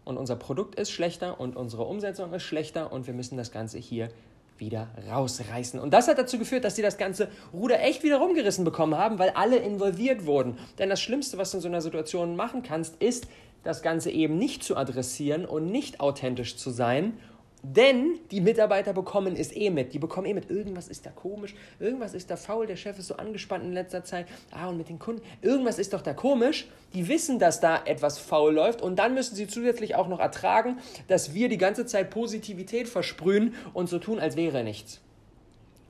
Und 0.05 0.17
unser 0.17 0.35
Produkt 0.35 0.75
ist 0.75 0.91
schlechter 0.91 1.39
und 1.39 1.55
unsere 1.55 1.83
Umsetzung 1.83 2.33
ist 2.33 2.43
schlechter 2.43 2.91
und 2.91 3.07
wir 3.07 3.13
müssen 3.13 3.37
das 3.37 3.51
Ganze 3.51 3.77
hier 3.77 4.09
wieder 4.57 4.87
rausreißen. 5.09 5.79
Und 5.79 5.91
das 5.91 6.07
hat 6.07 6.17
dazu 6.17 6.37
geführt, 6.37 6.63
dass 6.63 6.75
sie 6.75 6.81
das 6.81 6.97
ganze 6.97 7.29
Ruder 7.51 7.81
echt 7.81 8.03
wieder 8.03 8.17
rumgerissen 8.17 8.63
bekommen 8.63 8.95
haben, 8.95 9.19
weil 9.19 9.31
alle 9.31 9.57
involviert 9.57 10.25
wurden. 10.25 10.57
Denn 10.77 10.89
das 10.89 11.01
Schlimmste, 11.01 11.37
was 11.37 11.51
du 11.51 11.57
in 11.57 11.61
so 11.61 11.67
einer 11.67 11.81
Situation 11.81 12.35
machen 12.35 12.63
kannst, 12.63 13.01
ist, 13.01 13.27
das 13.63 13.81
Ganze 13.81 14.09
eben 14.09 14.37
nicht 14.37 14.63
zu 14.63 14.75
adressieren 14.75 15.45
und 15.45 15.67
nicht 15.67 15.99
authentisch 15.99 16.57
zu 16.57 16.71
sein 16.71 17.17
denn 17.63 18.19
die 18.31 18.41
Mitarbeiter 18.41 18.93
bekommen 18.93 19.35
es 19.35 19.55
eh 19.55 19.69
mit. 19.69 19.93
Die 19.93 19.99
bekommen 19.99 20.25
eh 20.27 20.33
mit, 20.33 20.49
irgendwas 20.49 20.87
ist 20.87 21.05
da 21.05 21.11
komisch, 21.11 21.55
irgendwas 21.79 22.13
ist 22.13 22.31
da 22.31 22.35
faul, 22.35 22.65
der 22.65 22.75
Chef 22.75 22.97
ist 22.97 23.07
so 23.07 23.17
angespannt 23.17 23.63
in 23.63 23.73
letzter 23.73 24.03
Zeit. 24.03 24.27
Ah, 24.51 24.69
und 24.69 24.77
mit 24.77 24.89
den 24.89 24.97
Kunden, 24.97 25.21
irgendwas 25.41 25.77
ist 25.77 25.93
doch 25.93 26.01
da 26.01 26.13
komisch. 26.13 26.67
Die 26.93 27.07
wissen, 27.07 27.37
dass 27.37 27.59
da 27.59 27.83
etwas 27.85 28.17
faul 28.17 28.53
läuft 28.53 28.81
und 28.81 28.97
dann 28.97 29.13
müssen 29.13 29.35
sie 29.35 29.47
zusätzlich 29.47 29.95
auch 29.95 30.07
noch 30.07 30.19
ertragen, 30.19 30.79
dass 31.07 31.33
wir 31.33 31.49
die 31.49 31.57
ganze 31.57 31.85
Zeit 31.85 32.09
Positivität 32.09 32.87
versprühen 32.87 33.53
und 33.73 33.89
so 33.89 33.99
tun, 33.99 34.19
als 34.19 34.35
wäre 34.35 34.63
nichts. 34.63 34.99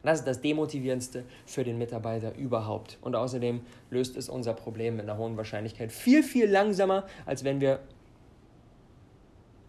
Das 0.03 0.19
ist 0.19 0.27
das 0.27 0.41
Demotivierendste 0.41 1.25
für 1.45 1.63
den 1.63 1.77
Mitarbeiter 1.77 2.35
überhaupt. 2.35 2.97
Und 3.01 3.15
außerdem 3.15 3.61
löst 3.91 4.17
es 4.17 4.29
unser 4.29 4.53
Problem 4.53 4.97
mit 4.97 5.07
einer 5.07 5.17
hohen 5.17 5.37
Wahrscheinlichkeit 5.37 5.91
viel, 5.91 6.23
viel 6.23 6.49
langsamer, 6.49 7.05
als 7.25 7.43
wenn 7.43 7.61
wir 7.61 7.79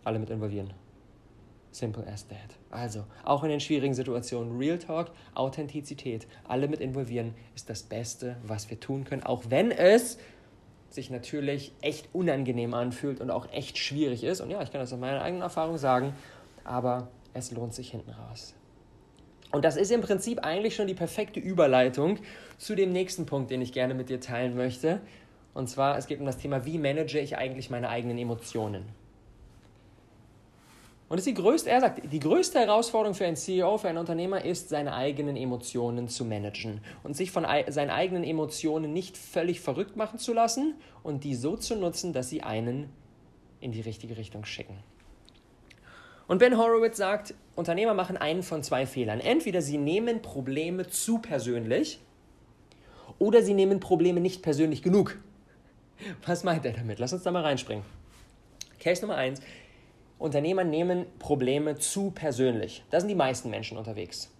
alle 0.04 0.18
mit 0.18 0.30
involvieren. 0.30 0.72
Simple 1.72 2.06
as 2.06 2.28
that. 2.28 2.38
Also, 2.70 3.04
auch 3.24 3.42
in 3.42 3.48
den 3.48 3.60
schwierigen 3.60 3.94
Situationen, 3.94 4.58
Real 4.58 4.78
Talk, 4.78 5.10
Authentizität, 5.34 6.26
alle 6.46 6.68
mit 6.68 6.80
involvieren, 6.80 7.34
ist 7.56 7.70
das 7.70 7.82
Beste, 7.82 8.36
was 8.42 8.70
wir 8.70 8.78
tun 8.78 9.04
können, 9.04 9.22
auch 9.22 9.44
wenn 9.48 9.70
es 9.70 10.18
sich 10.90 11.10
natürlich 11.10 11.72
echt 11.80 12.10
unangenehm 12.12 12.74
anfühlt 12.74 13.20
und 13.20 13.30
auch 13.30 13.50
echt 13.50 13.78
schwierig 13.78 14.22
ist. 14.22 14.42
Und 14.42 14.50
ja, 14.50 14.62
ich 14.62 14.70
kann 14.70 14.80
das 14.80 14.92
aus 14.92 14.98
meiner 14.98 15.22
eigenen 15.22 15.42
Erfahrung 15.42 15.78
sagen, 15.78 16.14
aber 16.64 17.08
es 17.32 17.50
lohnt 17.50 17.72
sich 17.72 17.90
hinten 17.90 18.10
raus. 18.10 18.54
Und 19.50 19.64
das 19.64 19.76
ist 19.76 19.90
im 19.90 20.02
Prinzip 20.02 20.44
eigentlich 20.44 20.74
schon 20.74 20.86
die 20.86 20.94
perfekte 20.94 21.40
Überleitung 21.40 22.18
zu 22.58 22.74
dem 22.74 22.92
nächsten 22.92 23.26
Punkt, 23.26 23.50
den 23.50 23.62
ich 23.62 23.72
gerne 23.72 23.94
mit 23.94 24.10
dir 24.10 24.20
teilen 24.20 24.56
möchte. 24.56 25.00
Und 25.54 25.68
zwar, 25.68 25.98
es 25.98 26.06
geht 26.06 26.20
um 26.20 26.26
das 26.26 26.38
Thema, 26.38 26.64
wie 26.64 26.78
manage 26.78 27.18
ich 27.18 27.36
eigentlich 27.36 27.68
meine 27.68 27.88
eigenen 27.88 28.18
Emotionen? 28.18 28.84
Und 31.12 31.18
das 31.18 31.26
die 31.26 31.34
größte, 31.34 31.68
er 31.68 31.82
sagt, 31.82 32.10
die 32.10 32.20
größte 32.20 32.58
Herausforderung 32.58 33.14
für 33.14 33.26
einen 33.26 33.36
CEO, 33.36 33.76
für 33.76 33.86
einen 33.86 33.98
Unternehmer 33.98 34.46
ist, 34.46 34.70
seine 34.70 34.94
eigenen 34.94 35.36
Emotionen 35.36 36.08
zu 36.08 36.24
managen 36.24 36.80
und 37.02 37.14
sich 37.14 37.30
von 37.30 37.44
seinen 37.68 37.90
eigenen 37.90 38.24
Emotionen 38.24 38.94
nicht 38.94 39.18
völlig 39.18 39.60
verrückt 39.60 39.94
machen 39.94 40.18
zu 40.18 40.32
lassen 40.32 40.74
und 41.02 41.22
die 41.24 41.34
so 41.34 41.58
zu 41.58 41.76
nutzen, 41.76 42.14
dass 42.14 42.30
sie 42.30 42.42
einen 42.42 42.88
in 43.60 43.72
die 43.72 43.82
richtige 43.82 44.16
Richtung 44.16 44.46
schicken. 44.46 44.78
Und 46.28 46.38
Ben 46.38 46.56
Horowitz 46.56 46.96
sagt, 46.96 47.34
Unternehmer 47.56 47.92
machen 47.92 48.16
einen 48.16 48.42
von 48.42 48.62
zwei 48.62 48.86
Fehlern. 48.86 49.20
Entweder 49.20 49.60
sie 49.60 49.76
nehmen 49.76 50.22
Probleme 50.22 50.88
zu 50.88 51.18
persönlich 51.18 52.00
oder 53.18 53.42
sie 53.42 53.52
nehmen 53.52 53.80
Probleme 53.80 54.20
nicht 54.20 54.40
persönlich 54.40 54.80
genug. 54.80 55.18
Was 56.24 56.42
meint 56.42 56.64
er 56.64 56.72
damit? 56.72 56.98
Lass 57.00 57.12
uns 57.12 57.22
da 57.22 57.30
mal 57.30 57.42
reinspringen. 57.42 57.84
Case 58.82 59.02
Nummer 59.02 59.16
eins. 59.16 59.40
Unternehmer 60.22 60.64
nehmen 60.64 61.06
Probleme 61.18 61.76
zu 61.76 62.10
persönlich. 62.10 62.82
Da 62.90 63.00
sind 63.00 63.08
die 63.08 63.14
meisten 63.14 63.50
Menschen 63.50 63.76
unterwegs. 63.76 64.30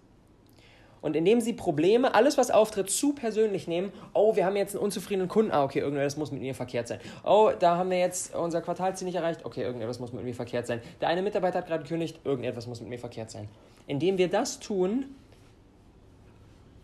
Und 1.03 1.17
indem 1.17 1.41
sie 1.41 1.53
Probleme, 1.53 2.15
alles 2.15 2.39
was 2.39 2.53
auftritt, 2.53 2.89
zu 2.89 3.13
persönlich 3.13 3.67
nehmen, 3.67 3.93
oh, 4.15 4.37
wir 4.37 4.47
haben 4.47 4.55
jetzt 4.55 4.77
einen 4.77 4.85
unzufriedenen 4.85 5.29
Kunden, 5.29 5.51
ah, 5.51 5.65
okay, 5.65 5.81
irgendetwas 5.81 6.17
muss 6.17 6.31
mit 6.31 6.41
mir 6.41 6.55
verkehrt 6.55 6.87
sein. 6.87 7.01
Oh, 7.25 7.51
da 7.59 7.77
haben 7.77 7.91
wir 7.91 7.99
jetzt 7.99 8.35
unser 8.37 8.63
Quartalziel 8.63 9.07
nicht 9.07 9.17
erreicht, 9.17 9.45
okay, 9.45 9.63
irgendetwas 9.63 9.99
muss 9.99 10.13
mit 10.13 10.25
mir 10.25 10.33
verkehrt 10.33 10.69
sein. 10.69 10.81
Der 11.01 11.09
eine 11.09 11.23
Mitarbeiter 11.23 11.59
hat 11.59 11.67
gerade 11.67 11.83
gekündigt, 11.83 12.21
irgendetwas 12.23 12.69
muss 12.69 12.81
mit 12.81 12.89
mir 12.89 13.01
verkehrt 13.01 13.33
sein. 13.33 13.49
Indem 13.89 14.17
wir 14.17 14.29
das 14.29 14.61
tun, 14.61 15.07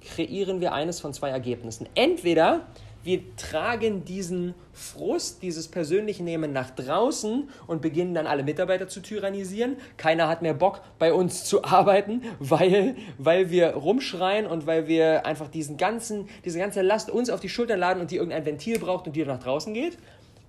kreieren 0.01 0.61
wir 0.61 0.73
eines 0.73 0.99
von 1.01 1.13
zwei 1.13 1.31
Ergebnissen. 1.31 1.89
Entweder 1.95 2.67
wir 3.05 3.23
tragen 3.37 4.05
diesen 4.05 4.55
Frust, 4.73 5.43
dieses 5.43 5.69
persönliche 5.69 6.23
Nehmen 6.23 6.53
nach 6.53 6.71
draußen 6.71 7.49
und 7.67 7.81
beginnen 7.81 8.13
dann 8.13 8.27
alle 8.27 8.43
Mitarbeiter 8.43 8.89
zu 8.89 9.01
tyrannisieren. 9.01 9.77
Keiner 9.97 10.29
hat 10.29 10.43
mehr 10.43 10.55
Bock, 10.55 10.81
bei 10.99 11.13
uns 11.13 11.45
zu 11.45 11.65
arbeiten, 11.65 12.23
weil, 12.39 12.97
weil 13.17 13.51
wir 13.51 13.71
rumschreien 13.71 14.47
und 14.47 14.67
weil 14.67 14.89
wir 14.89 15.27
einfach 15.27 15.49
diesen 15.49 15.77
ganzen, 15.77 16.29
diese 16.45 16.59
ganze 16.59 16.83
Last 16.83 17.11
uns 17.11 17.31
auf 17.31 17.41
die 17.41 17.49
Schultern 17.49 17.79
laden 17.79 18.01
und 18.01 18.11
die 18.11 18.17
irgendein 18.17 18.45
Ventil 18.45 18.79
braucht 18.79 19.07
und 19.07 19.15
die 19.15 19.25
nach 19.25 19.41
draußen 19.41 19.73
geht. 19.75 19.97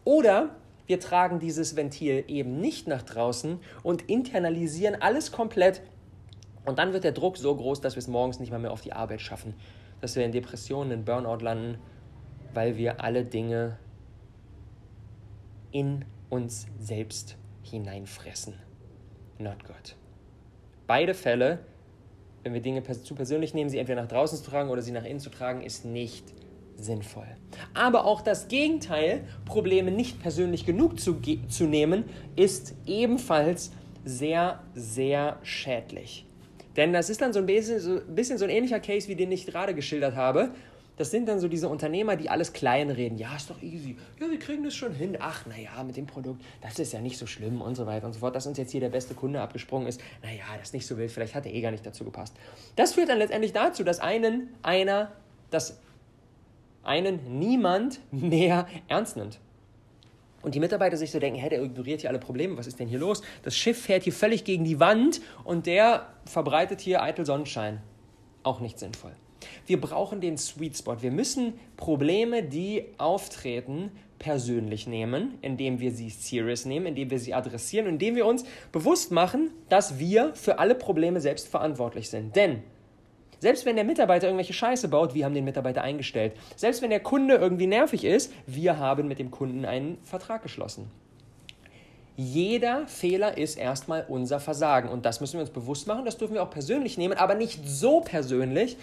Oder 0.03 0.55
wir 0.87 0.99
tragen 0.99 1.39
dieses 1.39 1.75
Ventil 1.75 2.23
eben 2.27 2.59
nicht 2.59 2.87
nach 2.87 3.03
draußen 3.03 3.59
und 3.83 4.09
internalisieren 4.09 4.99
alles 4.99 5.31
komplett. 5.31 5.81
Und 6.65 6.79
dann 6.79 6.93
wird 6.93 7.03
der 7.03 7.11
Druck 7.11 7.37
so 7.37 7.55
groß, 7.55 7.79
dass 7.79 7.95
wir 7.95 7.99
es 7.99 8.07
morgens 8.07 8.39
nicht 8.39 8.51
mal 8.51 8.59
mehr 8.59 8.71
auf 8.71 8.81
die 8.81 8.93
Arbeit 8.93 9.21
schaffen. 9.21 9.53
Dass 10.01 10.15
wir 10.15 10.25
in 10.25 10.31
Depressionen, 10.31 10.91
in 10.91 11.05
Burnout 11.05 11.43
landen 11.43 11.77
weil 12.53 12.77
wir 12.77 13.01
alle 13.03 13.25
Dinge 13.25 13.77
in 15.71 16.05
uns 16.29 16.67
selbst 16.79 17.37
hineinfressen. 17.63 18.53
Not 19.37 19.63
good. 19.65 19.95
Beide 20.87 21.13
Fälle, 21.13 21.59
wenn 22.43 22.53
wir 22.53 22.61
Dinge 22.61 22.83
zu 22.83 23.15
persönlich 23.15 23.53
nehmen, 23.53 23.69
sie 23.69 23.77
entweder 23.77 24.01
nach 24.01 24.09
draußen 24.09 24.37
zu 24.37 24.49
tragen 24.49 24.69
oder 24.69 24.81
sie 24.81 24.91
nach 24.91 25.05
innen 25.05 25.19
zu 25.19 25.29
tragen, 25.29 25.61
ist 25.61 25.85
nicht 25.85 26.33
sinnvoll. 26.77 27.27
Aber 27.73 28.05
auch 28.05 28.21
das 28.21 28.47
Gegenteil, 28.47 29.23
Probleme 29.45 29.91
nicht 29.91 30.21
persönlich 30.21 30.65
genug 30.65 30.99
zu, 30.99 31.19
zu 31.47 31.65
nehmen, 31.65 32.05
ist 32.35 32.73
ebenfalls 32.85 33.71
sehr, 34.05 34.63
sehr 34.73 35.37
schädlich. 35.43 36.25
Denn 36.75 36.93
das 36.93 37.09
ist 37.09 37.21
dann 37.21 37.33
so 37.33 37.39
ein 37.39 37.45
bisschen 37.45 37.79
so, 37.79 37.97
ein 37.97 38.15
bisschen 38.15 38.37
so 38.37 38.45
ein 38.45 38.51
ähnlicher 38.51 38.79
Case, 38.79 39.07
wie 39.07 39.15
den 39.15 39.31
ich 39.31 39.45
gerade 39.45 39.75
geschildert 39.75 40.15
habe, 40.15 40.51
das 40.99 41.11
sind 41.11 41.29
dann 41.29 41.39
so 41.39 41.47
diese 41.47 41.69
Unternehmer, 41.69 42.17
die 42.17 42.29
alles 42.29 42.51
klein 42.51 42.89
reden. 42.89 43.17
Ja, 43.17 43.33
ist 43.33 43.49
doch 43.49 43.61
easy. 43.61 43.95
Ja, 44.19 44.29
wir 44.29 44.37
kriegen 44.37 44.65
das 44.65 44.75
schon 44.75 44.93
hin. 44.93 45.17
Ach, 45.17 45.45
naja, 45.45 45.81
mit 45.85 45.95
dem 45.95 46.05
Produkt, 46.05 46.43
das 46.61 46.77
ist 46.77 46.91
ja 46.91 46.99
nicht 46.99 47.17
so 47.17 47.25
schlimm 47.25 47.61
und 47.61 47.75
so 47.75 47.85
weiter 47.85 48.05
und 48.05 48.11
so 48.11 48.19
fort. 48.19 48.35
Dass 48.35 48.45
uns 48.45 48.57
jetzt 48.57 48.71
hier 48.71 48.81
der 48.81 48.89
beste 48.89 49.13
Kunde 49.13 49.39
abgesprungen 49.39 49.87
ist, 49.87 50.01
naja, 50.21 50.43
das 50.57 50.67
ist 50.67 50.73
nicht 50.73 50.85
so 50.85 50.97
wild. 50.97 51.09
Vielleicht 51.09 51.35
hat 51.35 51.45
er 51.45 51.53
eh 51.53 51.61
gar 51.61 51.71
nicht 51.71 51.85
dazu 51.85 52.03
gepasst. 52.03 52.35
Das 52.75 52.95
führt 52.95 53.07
dann 53.07 53.17
letztendlich 53.17 53.53
dazu, 53.53 53.85
dass 53.85 54.01
einen, 54.01 54.49
einer, 54.61 55.13
dass 55.51 55.79
einen 56.83 57.39
niemand 57.39 58.01
mehr 58.11 58.67
ernst 58.89 59.15
nimmt. 59.15 59.39
Und 60.41 60.53
die 60.53 60.59
Mitarbeiter 60.59 60.97
sich 60.97 61.11
so 61.11 61.19
denken, 61.19 61.39
hey, 61.39 61.49
der 61.49 61.63
ignoriert 61.63 62.01
hier 62.01 62.09
alle 62.09 62.19
Probleme, 62.19 62.57
was 62.57 62.67
ist 62.67 62.77
denn 62.77 62.89
hier 62.89 62.99
los? 62.99 63.21
Das 63.43 63.55
Schiff 63.55 63.83
fährt 63.83 64.03
hier 64.03 64.11
völlig 64.11 64.43
gegen 64.43 64.65
die 64.65 64.81
Wand 64.81 65.21
und 65.45 65.65
der 65.65 66.09
verbreitet 66.25 66.81
hier 66.81 67.01
eitel 67.01 67.25
Sonnenschein. 67.25 67.81
Auch 68.43 68.59
nicht 68.59 68.79
sinnvoll. 68.79 69.13
Wir 69.65 69.79
brauchen 69.79 70.21
den 70.21 70.37
Sweet 70.37 70.77
Spot. 70.77 71.01
Wir 71.01 71.11
müssen 71.11 71.53
Probleme, 71.77 72.43
die 72.43 72.85
auftreten, 72.97 73.91
persönlich 74.19 74.85
nehmen, 74.85 75.37
indem 75.41 75.79
wir 75.79 75.91
sie 75.91 76.09
serious 76.09 76.65
nehmen, 76.65 76.87
indem 76.87 77.09
wir 77.09 77.19
sie 77.19 77.33
adressieren, 77.33 77.87
indem 77.87 78.15
wir 78.15 78.25
uns 78.25 78.43
bewusst 78.71 79.11
machen, 79.11 79.51
dass 79.69 79.97
wir 79.97 80.35
für 80.35 80.59
alle 80.59 80.75
Probleme 80.75 81.21
selbst 81.21 81.47
verantwortlich 81.47 82.09
sind. 82.09 82.35
Denn 82.35 82.61
selbst 83.39 83.65
wenn 83.65 83.77
der 83.77 83.85
Mitarbeiter 83.85 84.27
irgendwelche 84.27 84.53
Scheiße 84.53 84.89
baut, 84.89 85.13
wir 85.13 85.23
haben 85.23 85.33
den 85.33 85.45
Mitarbeiter 85.45 85.81
eingestellt. 85.81 86.33
Selbst 86.57 86.81
wenn 86.81 86.89
der 86.89 86.99
Kunde 86.99 87.35
irgendwie 87.35 87.67
nervig 87.67 88.03
ist, 88.03 88.33
wir 88.45 88.77
haben 88.77 89.07
mit 89.07 89.17
dem 89.17 89.31
Kunden 89.31 89.63
einen 89.63 89.97
Vertrag 90.03 90.43
geschlossen. 90.43 90.91
Jeder 92.17 92.85
Fehler 92.87 93.37
ist 93.37 93.57
erstmal 93.57 94.05
unser 94.09 94.41
Versagen 94.41 94.89
und 94.89 95.05
das 95.05 95.21
müssen 95.21 95.35
wir 95.35 95.41
uns 95.41 95.51
bewusst 95.51 95.87
machen, 95.87 96.03
das 96.03 96.17
dürfen 96.17 96.33
wir 96.33 96.43
auch 96.43 96.49
persönlich 96.49 96.97
nehmen, 96.97 97.17
aber 97.17 97.33
nicht 97.33 97.61
so 97.65 98.01
persönlich, 98.01 98.75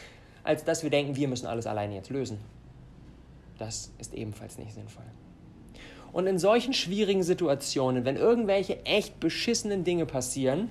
als 0.46 0.64
dass 0.64 0.82
wir 0.82 0.90
denken, 0.90 1.16
wir 1.16 1.28
müssen 1.28 1.46
alles 1.46 1.66
alleine 1.66 1.94
jetzt 1.94 2.10
lösen. 2.10 2.38
Das 3.58 3.90
ist 3.98 4.14
ebenfalls 4.14 4.58
nicht 4.58 4.72
sinnvoll. 4.72 5.04
Und 6.12 6.26
in 6.26 6.38
solchen 6.38 6.72
schwierigen 6.72 7.22
Situationen, 7.22 8.04
wenn 8.04 8.16
irgendwelche 8.16 8.84
echt 8.84 9.20
beschissenen 9.20 9.84
Dinge 9.84 10.06
passieren, 10.06 10.68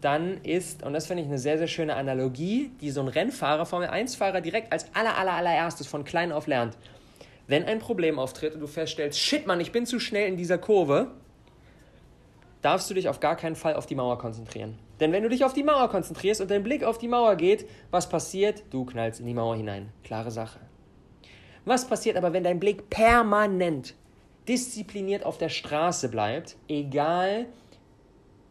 dann 0.00 0.38
ist, 0.44 0.82
und 0.82 0.94
das 0.94 1.06
finde 1.06 1.22
ich 1.22 1.28
eine 1.28 1.38
sehr, 1.38 1.58
sehr 1.58 1.66
schöne 1.66 1.94
Analogie, 1.94 2.70
die 2.80 2.90
so 2.90 3.00
ein 3.02 3.08
Rennfahrer, 3.08 3.66
Formel-1-Fahrer 3.66 4.40
direkt 4.40 4.72
als 4.72 4.86
aller, 4.94 5.18
aller, 5.18 5.32
allererstes 5.32 5.86
von 5.86 6.04
klein 6.04 6.32
auf 6.32 6.46
lernt. 6.46 6.76
Wenn 7.46 7.64
ein 7.64 7.80
Problem 7.80 8.18
auftritt 8.18 8.54
und 8.54 8.60
du 8.60 8.66
feststellst, 8.66 9.18
shit, 9.18 9.46
Mann, 9.46 9.60
ich 9.60 9.72
bin 9.72 9.84
zu 9.84 9.98
schnell 9.98 10.28
in 10.28 10.36
dieser 10.36 10.56
Kurve, 10.56 11.08
darfst 12.62 12.88
du 12.88 12.94
dich 12.94 13.08
auf 13.08 13.20
gar 13.20 13.36
keinen 13.36 13.56
Fall 13.56 13.74
auf 13.74 13.86
die 13.86 13.94
Mauer 13.94 14.18
konzentrieren. 14.18 14.78
Denn 15.00 15.12
wenn 15.12 15.22
du 15.22 15.30
dich 15.30 15.44
auf 15.44 15.54
die 15.54 15.62
Mauer 15.62 15.88
konzentrierst 15.88 16.40
und 16.40 16.50
dein 16.50 16.62
Blick 16.62 16.84
auf 16.84 16.98
die 16.98 17.08
Mauer 17.08 17.36
geht, 17.36 17.66
was 17.90 18.08
passiert? 18.08 18.62
Du 18.70 18.84
knallst 18.84 19.20
in 19.20 19.26
die 19.26 19.34
Mauer 19.34 19.56
hinein. 19.56 19.90
Klare 20.04 20.30
Sache. 20.30 20.60
Was 21.64 21.88
passiert 21.88 22.16
aber, 22.16 22.32
wenn 22.32 22.44
dein 22.44 22.60
Blick 22.60 22.90
permanent 22.90 23.94
diszipliniert 24.46 25.24
auf 25.24 25.38
der 25.38 25.48
Straße 25.48 26.08
bleibt, 26.08 26.56
egal 26.68 27.46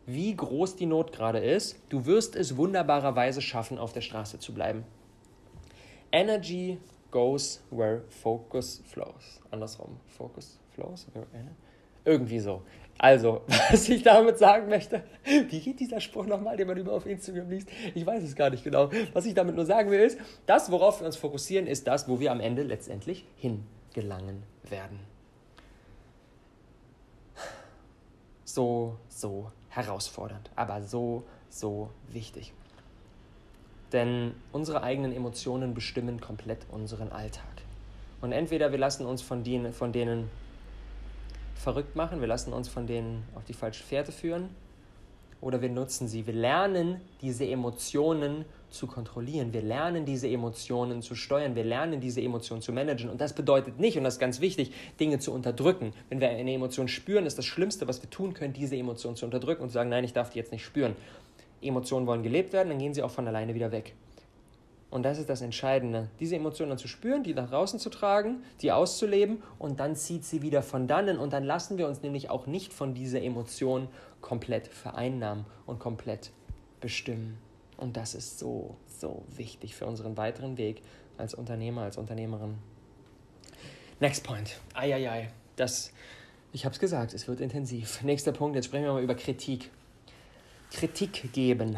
wie 0.05 0.35
groß 0.35 0.75
die 0.75 0.87
Not 0.87 1.11
gerade 1.11 1.39
ist, 1.39 1.79
du 1.89 2.05
wirst 2.05 2.35
es 2.35 2.57
wunderbarerweise 2.57 3.41
schaffen, 3.41 3.77
auf 3.77 3.93
der 3.93 4.01
Straße 4.01 4.39
zu 4.39 4.53
bleiben. 4.53 4.83
Energy 6.11 6.79
goes 7.11 7.61
where 7.69 8.01
focus 8.09 8.81
flows. 8.87 9.41
Andersrum. 9.51 9.99
Focus 10.07 10.59
flows? 10.71 11.05
Irgendwie 12.05 12.39
so. 12.39 12.63
Also, 13.01 13.41
was 13.71 13.87
ich 13.87 14.03
damit 14.03 14.37
sagen 14.37 14.67
möchte, 14.67 15.03
wie 15.23 15.61
geht 15.61 15.79
dieser 15.79 16.01
Spruch 16.01 16.25
nochmal, 16.25 16.57
den 16.57 16.67
man 16.67 16.77
über 16.77 16.91
auf 16.91 17.05
Instagram 17.05 17.49
liest? 17.49 17.69
Ich 17.95 18.05
weiß 18.05 18.21
es 18.21 18.35
gar 18.35 18.49
nicht 18.49 18.63
genau. 18.63 18.91
Was 19.13 19.25
ich 19.25 19.33
damit 19.33 19.55
nur 19.55 19.65
sagen 19.65 19.89
will, 19.89 20.01
ist, 20.01 20.19
das, 20.45 20.69
worauf 20.69 20.99
wir 20.99 21.07
uns 21.07 21.15
fokussieren, 21.15 21.65
ist 21.65 21.87
das, 21.87 22.09
wo 22.09 22.19
wir 22.19 22.31
am 22.31 22.41
Ende 22.41 22.61
letztendlich 22.61 23.25
hingelangen 23.37 24.43
werden. 24.69 24.99
So, 28.43 28.97
so 29.07 29.51
herausfordernd, 29.69 30.49
aber 30.55 30.81
so, 30.81 31.23
so 31.49 31.91
wichtig. 32.11 32.51
Denn 33.93 34.33
unsere 34.51 34.83
eigenen 34.83 35.15
Emotionen 35.15 35.73
bestimmen 35.73 36.19
komplett 36.19 36.65
unseren 36.69 37.13
Alltag. 37.13 37.45
Und 38.19 38.33
entweder 38.33 38.71
wir 38.71 38.77
lassen 38.77 39.05
uns 39.05 39.21
von 39.21 39.45
denen, 39.45 39.71
von 39.71 39.93
denen 39.93 40.29
verrückt 41.59 41.95
machen, 41.95 42.21
wir 42.21 42.27
lassen 42.27 42.53
uns 42.53 42.69
von 42.69 42.87
denen 42.87 43.23
auf 43.35 43.43
die 43.43 43.53
falsche 43.53 43.83
Fährte 43.83 44.11
führen 44.11 44.49
oder 45.41 45.61
wir 45.61 45.69
nutzen 45.69 46.07
sie. 46.07 46.25
Wir 46.25 46.33
lernen 46.33 47.01
diese 47.21 47.45
Emotionen 47.45 48.45
zu 48.69 48.87
kontrollieren. 48.87 49.51
Wir 49.51 49.61
lernen 49.61 50.05
diese 50.05 50.29
Emotionen 50.29 51.01
zu 51.01 51.15
steuern. 51.15 51.55
Wir 51.55 51.63
lernen 51.63 51.99
diese 52.01 52.21
Emotionen 52.21 52.61
zu 52.61 52.71
managen. 52.71 53.09
Und 53.09 53.19
das 53.19 53.33
bedeutet 53.33 53.79
nicht, 53.79 53.97
und 53.97 54.03
das 54.03 54.15
ist 54.15 54.19
ganz 54.19 54.41
wichtig, 54.41 54.71
Dinge 54.99 55.19
zu 55.19 55.33
unterdrücken. 55.33 55.93
Wenn 56.09 56.21
wir 56.21 56.29
eine 56.29 56.53
Emotion 56.53 56.87
spüren, 56.87 57.25
ist 57.25 57.37
das 57.37 57.45
Schlimmste, 57.45 57.87
was 57.87 58.01
wir 58.01 58.09
tun 58.09 58.33
können, 58.33 58.53
diese 58.53 58.75
Emotion 58.75 59.15
zu 59.15 59.25
unterdrücken 59.25 59.63
und 59.63 59.69
zu 59.69 59.73
sagen, 59.73 59.89
nein, 59.89 60.03
ich 60.03 60.13
darf 60.13 60.29
die 60.29 60.39
jetzt 60.39 60.51
nicht 60.51 60.63
spüren. 60.63 60.95
Emotionen 61.61 62.07
wollen 62.07 62.23
gelebt 62.23 62.53
werden, 62.53 62.69
dann 62.69 62.79
gehen 62.79 62.93
sie 62.93 63.03
auch 63.03 63.11
von 63.11 63.27
alleine 63.27 63.53
wieder 63.53 63.71
weg. 63.71 63.93
Und 64.89 65.03
das 65.03 65.19
ist 65.19 65.29
das 65.29 65.41
Entscheidende, 65.41 66.09
diese 66.19 66.35
Emotionen 66.35 66.69
dann 66.69 66.79
zu 66.79 66.87
spüren, 66.87 67.23
die 67.23 67.35
nach 67.35 67.49
draußen 67.49 67.79
zu 67.79 67.91
tragen, 67.91 68.43
die 68.61 68.71
auszuleben 68.71 69.43
und 69.59 69.79
dann 69.79 69.95
zieht 69.95 70.25
sie 70.25 70.41
wieder 70.41 70.63
von 70.63 70.87
dannen 70.87 71.19
und 71.19 71.31
dann 71.31 71.43
lassen 71.43 71.77
wir 71.77 71.87
uns 71.87 72.01
nämlich 72.01 72.29
auch 72.31 72.47
nicht 72.47 72.73
von 72.73 72.95
dieser 72.95 73.21
Emotion 73.21 73.87
komplett 74.21 74.67
vereinnahmen 74.67 75.45
und 75.67 75.79
komplett 75.79 76.31
bestimmen. 76.81 77.37
Und 77.77 77.97
das 77.97 78.15
ist 78.15 78.39
so, 78.39 78.75
so 78.87 79.23
wichtig 79.35 79.75
für 79.75 79.85
unseren 79.85 80.17
weiteren 80.17 80.57
Weg 80.57 80.81
als 81.17 81.33
Unternehmer, 81.35 81.83
als 81.83 81.97
Unternehmerin. 81.97 82.55
Next 83.99 84.23
point. 84.23 84.59
Eieiei. 84.73 85.29
Das, 85.55 85.93
ich 86.51 86.65
habe 86.65 86.73
es 86.73 86.79
gesagt, 86.79 87.13
es 87.13 87.27
wird 87.27 87.41
intensiv. 87.41 88.01
Nächster 88.01 88.31
Punkt, 88.31 88.55
jetzt 88.55 88.65
sprechen 88.65 88.85
wir 88.85 88.93
mal 88.93 89.03
über 89.03 89.15
Kritik. 89.15 89.69
Kritik 90.71 91.31
geben. 91.31 91.77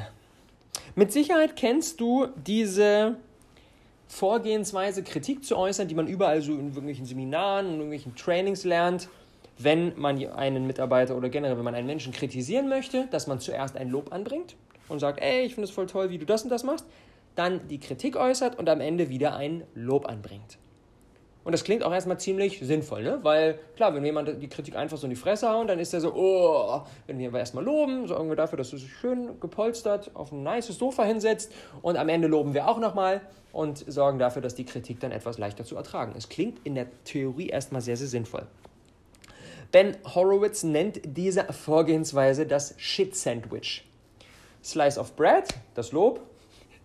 Mit 0.96 1.14
Sicherheit 1.14 1.56
kennst 1.56 2.02
du 2.02 2.28
diese 2.46 3.16
Vorgehensweise, 4.08 5.04
Kritik 5.04 5.46
zu 5.46 5.56
äußern, 5.56 5.88
die 5.88 5.96
man 5.96 6.08
überall 6.08 6.42
so 6.42 6.52
in 6.52 6.68
irgendwelchen 6.68 7.06
Seminaren, 7.06 7.68
in 7.68 7.74
irgendwelchen 7.74 8.16
Trainings 8.18 8.66
lernt, 8.66 9.08
wenn 9.58 9.98
man 9.98 10.22
einen 10.34 10.68
Mitarbeiter 10.68 11.16
oder 11.16 11.30
generell, 11.30 11.58
wenn 11.58 11.64
man 11.64 11.76
einen 11.76 11.88
Menschen 11.88 12.12
kritisieren 12.12 12.68
möchte, 12.68 13.08
dass 13.10 13.28
man 13.28 13.40
zuerst 13.40 13.78
ein 13.78 13.90
Lob 13.90 14.12
anbringt 14.12 14.56
und 14.90 15.00
sagt, 15.00 15.22
ey, 15.22 15.46
ich 15.46 15.54
finde 15.54 15.70
es 15.70 15.72
voll 15.72 15.88
toll, 15.88 16.10
wie 16.10 16.18
du 16.18 16.26
das 16.26 16.44
und 16.44 16.50
das 16.50 16.64
machst, 16.64 16.86
dann 17.36 17.68
die 17.70 17.80
Kritik 17.80 18.18
äußert 18.18 18.60
und 18.60 18.68
am 18.68 18.82
Ende 18.82 19.08
wieder 19.08 19.36
ein 19.38 19.64
Lob 19.74 20.10
anbringt. 20.10 20.58
Und 21.44 21.54
das 21.54 21.64
klingt 21.64 21.84
auch 21.84 21.92
erstmal 21.92 22.20
ziemlich 22.20 22.60
sinnvoll, 22.60 23.02
ne? 23.02 23.20
Weil, 23.24 23.58
klar, 23.76 23.96
wenn 23.96 24.06
jemand 24.06 24.42
die 24.42 24.48
Kritik 24.48 24.76
einfach 24.76 24.98
so 24.98 25.08
in 25.08 25.10
die 25.10 25.16
Fresse 25.16 25.50
hauen, 25.50 25.68
dann 25.68 25.80
ist 25.80 25.92
er 25.94 26.00
so, 26.00 26.14
oh, 26.14 26.82
wenn 27.08 27.18
wir 27.18 27.30
aber 27.30 27.40
erstmal 27.40 27.64
loben, 27.64 28.08
sorgen 28.08 28.30
wir 28.30 28.36
dafür, 28.36 28.58
dass 28.58 28.70
du 28.70 28.78
sich 28.78 28.94
schön 28.94 29.40
gepolstert 29.40 30.12
auf 30.14 30.32
ein 30.32 30.44
nices 30.44 30.78
Sofa 30.78 31.04
hinsetzt 31.04 31.52
und 31.82 31.98
am 31.98 32.10
Ende 32.10 32.28
loben 32.28 32.54
wir 32.54 32.68
auch 32.68 32.78
nochmal 32.78 33.22
und 33.52 33.80
sorgen 33.92 34.20
dafür, 34.20 34.42
dass 34.44 34.54
die 34.54 34.66
Kritik 34.66 35.00
dann 35.00 35.12
etwas 35.12 35.40
leichter 35.40 35.64
zu 35.64 35.76
ertragen 35.76 36.16
ist. 36.16 36.30
Klingt 36.30 36.60
in 36.64 36.76
der 36.76 36.88
Theorie 37.06 37.48
erstmal 37.48 37.82
sehr, 37.82 37.98
sehr 37.98 38.08
sinnvoll. 38.08 38.46
Ben 39.72 39.98
Horowitz 40.14 40.64
nennt 40.64 41.02
diese 41.04 41.46
Vorgehensweise 41.46 42.46
das 42.46 42.76
Shit-Sandwich. 42.78 43.88
Slice 44.64 45.00
of 45.00 45.16
Bread, 45.16 45.48
das 45.74 45.92
Lob, 45.92 46.22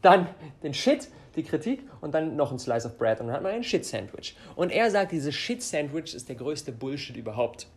dann 0.02 0.28
den 0.62 0.72
Shit, 0.72 1.08
die 1.36 1.42
Kritik 1.42 1.84
und 2.00 2.14
dann 2.14 2.36
noch 2.36 2.52
ein 2.52 2.58
Slice 2.58 2.86
of 2.86 2.98
Bread 2.98 3.20
und 3.20 3.26
dann 3.28 3.36
hat 3.36 3.42
man 3.42 3.52
ein 3.52 3.64
Shit-Sandwich. 3.64 4.36
Und 4.54 4.72
er 4.72 4.90
sagt, 4.90 5.12
dieses 5.12 5.34
Shit-Sandwich 5.34 6.14
ist 6.14 6.28
der 6.28 6.36
größte 6.36 6.72
Bullshit 6.72 7.16
überhaupt. 7.16 7.68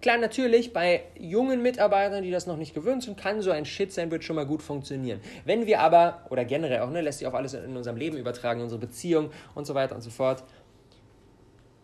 Klar, 0.00 0.18
natürlich, 0.18 0.72
bei 0.72 1.04
jungen 1.18 1.62
Mitarbeitern, 1.62 2.22
die 2.22 2.30
das 2.30 2.46
noch 2.46 2.56
nicht 2.56 2.74
gewöhnt 2.74 3.04
sind, 3.04 3.16
kann 3.16 3.42
so 3.42 3.50
ein 3.50 3.64
Shit-Sandwich 3.64 4.24
schon 4.24 4.36
mal 4.36 4.46
gut 4.46 4.62
funktionieren. 4.62 5.20
Wenn 5.44 5.66
wir 5.66 5.80
aber, 5.80 6.26
oder 6.30 6.44
generell 6.44 6.80
auch, 6.80 6.90
ne, 6.90 7.00
lässt 7.00 7.18
sich 7.18 7.28
auf 7.28 7.34
alles 7.34 7.54
in 7.54 7.76
unserem 7.76 7.96
Leben 7.96 8.16
übertragen, 8.16 8.60
unsere 8.60 8.80
Beziehung 8.80 9.30
und 9.54 9.66
so 9.66 9.74
weiter 9.74 9.94
und 9.94 10.02
so 10.02 10.10
fort, 10.10 10.44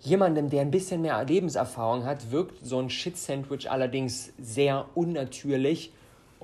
Jemandem, 0.00 0.50
der 0.50 0.60
ein 0.60 0.70
bisschen 0.70 1.00
mehr 1.00 1.24
Lebenserfahrung 1.24 2.04
hat, 2.04 2.30
wirkt 2.30 2.58
so 2.62 2.78
ein 2.78 2.90
Shit-Sandwich 2.90 3.70
allerdings 3.70 4.34
sehr 4.38 4.86
unnatürlich 4.94 5.94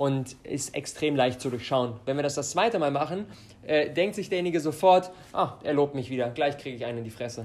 und 0.01 0.35
ist 0.45 0.75
extrem 0.75 1.15
leicht 1.15 1.43
zu 1.43 1.51
durchschauen. 1.51 2.01
Wenn 2.07 2.17
wir 2.17 2.23
das 2.23 2.35
das 2.35 2.53
zweite 2.53 2.79
Mal 2.79 2.91
machen, 2.91 3.27
äh, 3.67 3.91
denkt 3.91 4.15
sich 4.15 4.31
derjenige 4.31 4.59
sofort, 4.59 5.11
ah, 5.35 5.59
er 5.63 5.75
lobt 5.75 5.95
mich 5.95 6.09
wieder, 6.09 6.31
gleich 6.31 6.57
kriege 6.57 6.75
ich 6.75 6.87
einen 6.87 6.99
in 6.99 7.05
die 7.05 7.11
Fresse. 7.11 7.45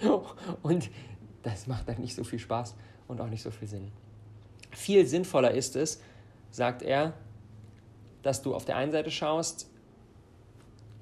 und 0.62 0.88
das 1.42 1.66
macht 1.66 1.86
dann 1.90 2.00
nicht 2.00 2.14
so 2.14 2.24
viel 2.24 2.38
Spaß 2.38 2.74
und 3.06 3.20
auch 3.20 3.26
nicht 3.26 3.42
so 3.42 3.50
viel 3.50 3.68
Sinn. 3.68 3.92
Viel 4.70 5.06
sinnvoller 5.06 5.50
ist 5.50 5.76
es, 5.76 6.00
sagt 6.50 6.80
er, 6.80 7.12
dass 8.22 8.40
du 8.40 8.54
auf 8.54 8.64
der 8.64 8.76
einen 8.76 8.90
Seite 8.90 9.10
schaust, 9.10 9.68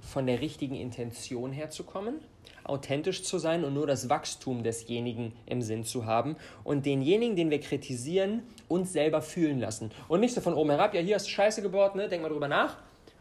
von 0.01 0.27
der 0.27 0.41
richtigen 0.41 0.75
Intention 0.75 1.53
herzukommen 1.53 2.17
authentisch 2.69 3.23
zu 3.23 3.39
sein 3.39 3.65
und 3.65 3.75
nur 3.75 3.87
das 3.87 4.09
Wachstum 4.09 4.63
desjenigen 4.63 5.33
im 5.47 5.63
Sinn 5.63 5.85
zu 5.85 6.07
haben 6.07 6.37
und 6.65 6.87
denjenigen, 6.87 7.37
den 7.37 7.51
wir 7.51 7.61
kritisieren, 7.61 8.43
uns 8.69 8.93
selber 8.93 9.23
fühlen 9.23 9.61
lassen. 9.61 9.91
Und 10.09 10.21
nicht 10.21 10.35
so 10.35 10.41
von 10.41 10.55
oben 10.55 10.71
herab, 10.71 10.95
ja, 10.95 11.01
hier 11.01 11.15
hast 11.15 11.27
du 11.27 11.31
Scheiße 11.31 11.63
gebaut, 11.63 11.95
ne? 11.95 12.09
denk 12.09 12.23
mal 12.23 12.29
drüber 12.29 12.49
nach, 12.49 12.77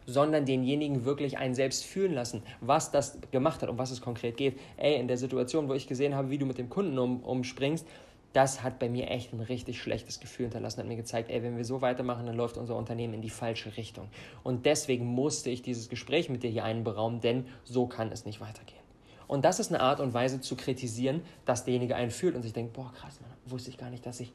sondern 0.06 0.46
denjenigen 0.46 1.04
wirklich 1.04 1.38
einen 1.38 1.54
selbst 1.54 1.84
fühlen 1.84 2.14
lassen, 2.14 2.42
was 2.60 2.90
das 2.90 3.18
gemacht 3.30 3.62
hat, 3.62 3.68
um 3.68 3.78
was 3.78 3.90
es 3.90 4.00
konkret 4.00 4.36
geht. 4.36 4.58
Ey, 4.76 4.98
in 4.98 5.06
der 5.06 5.18
Situation, 5.18 5.68
wo 5.68 5.74
ich 5.74 5.86
gesehen 5.86 6.14
habe, 6.14 6.30
wie 6.30 6.38
du 6.38 6.46
mit 6.46 6.58
dem 6.58 6.70
Kunden 6.70 6.98
um, 6.98 7.20
umspringst, 7.20 7.86
das 8.32 8.62
hat 8.62 8.78
bei 8.78 8.88
mir 8.88 9.10
echt 9.10 9.32
ein 9.32 9.40
richtig 9.40 9.80
schlechtes 9.80 10.20
Gefühl 10.20 10.46
hinterlassen, 10.46 10.80
hat 10.80 10.86
mir 10.86 10.96
gezeigt, 10.96 11.30
ey, 11.30 11.42
wenn 11.42 11.56
wir 11.56 11.64
so 11.64 11.80
weitermachen, 11.80 12.26
dann 12.26 12.36
läuft 12.36 12.56
unser 12.56 12.76
Unternehmen 12.76 13.14
in 13.14 13.22
die 13.22 13.30
falsche 13.30 13.76
Richtung. 13.76 14.08
Und 14.42 14.66
deswegen 14.66 15.06
musste 15.06 15.50
ich 15.50 15.62
dieses 15.62 15.88
Gespräch 15.88 16.28
mit 16.28 16.42
dir 16.42 16.50
hier 16.50 16.64
einberaumen, 16.64 17.20
denn 17.20 17.46
so 17.64 17.86
kann 17.86 18.12
es 18.12 18.26
nicht 18.26 18.40
weitergehen. 18.40 18.87
Und 19.28 19.44
das 19.44 19.60
ist 19.60 19.70
eine 19.70 19.80
Art 19.80 20.00
und 20.00 20.14
Weise 20.14 20.40
zu 20.40 20.56
kritisieren, 20.56 21.22
dass 21.44 21.64
derjenige 21.64 21.94
einen 21.94 22.10
fühlt 22.10 22.34
und 22.34 22.42
sich 22.42 22.54
denkt, 22.54 22.72
boah, 22.72 22.90
krass, 22.92 23.20
man, 23.20 23.30
wusste 23.46 23.70
ich 23.70 23.78
gar 23.78 23.90
nicht, 23.90 24.04
dass 24.04 24.18
ich, 24.20 24.32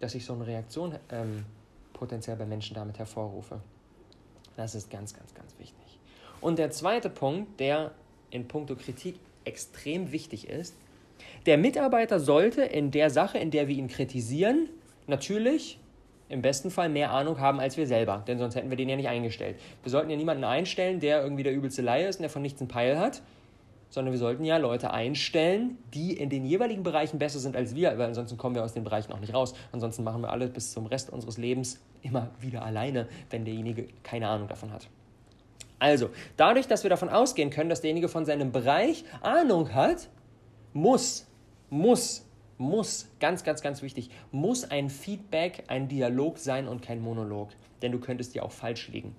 dass 0.00 0.14
ich 0.14 0.24
so 0.24 0.32
eine 0.32 0.46
Reaktion 0.46 0.94
ähm, 1.10 1.44
potenziell 1.92 2.36
bei 2.36 2.46
Menschen 2.46 2.74
damit 2.74 2.98
hervorrufe. 2.98 3.60
Das 4.56 4.74
ist 4.74 4.90
ganz, 4.90 5.14
ganz, 5.14 5.34
ganz 5.34 5.58
wichtig. 5.58 5.98
Und 6.40 6.58
der 6.58 6.70
zweite 6.70 7.10
Punkt, 7.10 7.60
der 7.60 7.92
in 8.30 8.46
puncto 8.46 8.76
Kritik 8.76 9.18
extrem 9.44 10.12
wichtig 10.12 10.48
ist, 10.48 10.74
der 11.46 11.58
Mitarbeiter 11.58 12.20
sollte 12.20 12.62
in 12.62 12.90
der 12.90 13.10
Sache, 13.10 13.38
in 13.38 13.50
der 13.50 13.68
wir 13.68 13.76
ihn 13.76 13.88
kritisieren, 13.88 14.68
natürlich 15.06 15.78
im 16.28 16.42
besten 16.42 16.70
Fall 16.70 16.88
mehr 16.88 17.12
Ahnung 17.12 17.40
haben 17.40 17.60
als 17.60 17.76
wir 17.76 17.86
selber, 17.86 18.24
denn 18.26 18.38
sonst 18.38 18.56
hätten 18.56 18.68
wir 18.68 18.76
den 18.76 18.88
ja 18.88 18.96
nicht 18.96 19.08
eingestellt. 19.08 19.56
Wir 19.82 19.90
sollten 19.90 20.10
ja 20.10 20.16
niemanden 20.16 20.44
einstellen, 20.44 21.00
der 21.00 21.22
irgendwie 21.22 21.44
der 21.44 21.52
übelste 21.52 21.82
Laie 21.82 22.08
ist 22.08 22.16
und 22.16 22.22
der 22.22 22.30
von 22.30 22.42
nichts 22.42 22.60
einen 22.60 22.68
Peil 22.68 22.98
hat, 22.98 23.22
sondern 23.88 24.12
wir 24.12 24.18
sollten 24.18 24.44
ja 24.44 24.56
Leute 24.56 24.90
einstellen, 24.90 25.78
die 25.94 26.12
in 26.12 26.30
den 26.30 26.44
jeweiligen 26.44 26.82
Bereichen 26.82 27.18
besser 27.18 27.38
sind 27.38 27.56
als 27.56 27.74
wir, 27.74 27.96
weil 27.98 28.08
ansonsten 28.08 28.36
kommen 28.36 28.54
wir 28.54 28.64
aus 28.64 28.72
den 28.72 28.84
Bereichen 28.84 29.12
auch 29.12 29.20
nicht 29.20 29.34
raus. 29.34 29.54
Ansonsten 29.72 30.04
machen 30.04 30.22
wir 30.22 30.30
alles 30.30 30.50
bis 30.50 30.72
zum 30.72 30.86
Rest 30.86 31.10
unseres 31.10 31.38
Lebens 31.38 31.80
immer 32.02 32.30
wieder 32.40 32.64
alleine, 32.64 33.08
wenn 33.30 33.44
derjenige 33.44 33.88
keine 34.02 34.28
Ahnung 34.28 34.48
davon 34.48 34.72
hat. 34.72 34.88
Also, 35.78 36.10
dadurch, 36.36 36.66
dass 36.66 36.84
wir 36.84 36.90
davon 36.90 37.10
ausgehen 37.10 37.50
können, 37.50 37.68
dass 37.68 37.82
derjenige 37.82 38.08
von 38.08 38.24
seinem 38.24 38.50
Bereich 38.50 39.04
Ahnung 39.20 39.74
hat, 39.74 40.08
muss, 40.72 41.26
muss, 41.68 42.24
muss, 42.56 43.08
ganz, 43.20 43.44
ganz, 43.44 43.60
ganz 43.60 43.82
wichtig, 43.82 44.10
muss 44.32 44.70
ein 44.70 44.88
Feedback 44.88 45.64
ein 45.68 45.88
Dialog 45.88 46.38
sein 46.38 46.66
und 46.66 46.80
kein 46.80 47.02
Monolog. 47.02 47.50
Denn 47.82 47.92
du 47.92 47.98
könntest 47.98 48.34
ja 48.34 48.42
auch 48.42 48.52
falsch 48.52 48.88
liegen. 48.88 49.14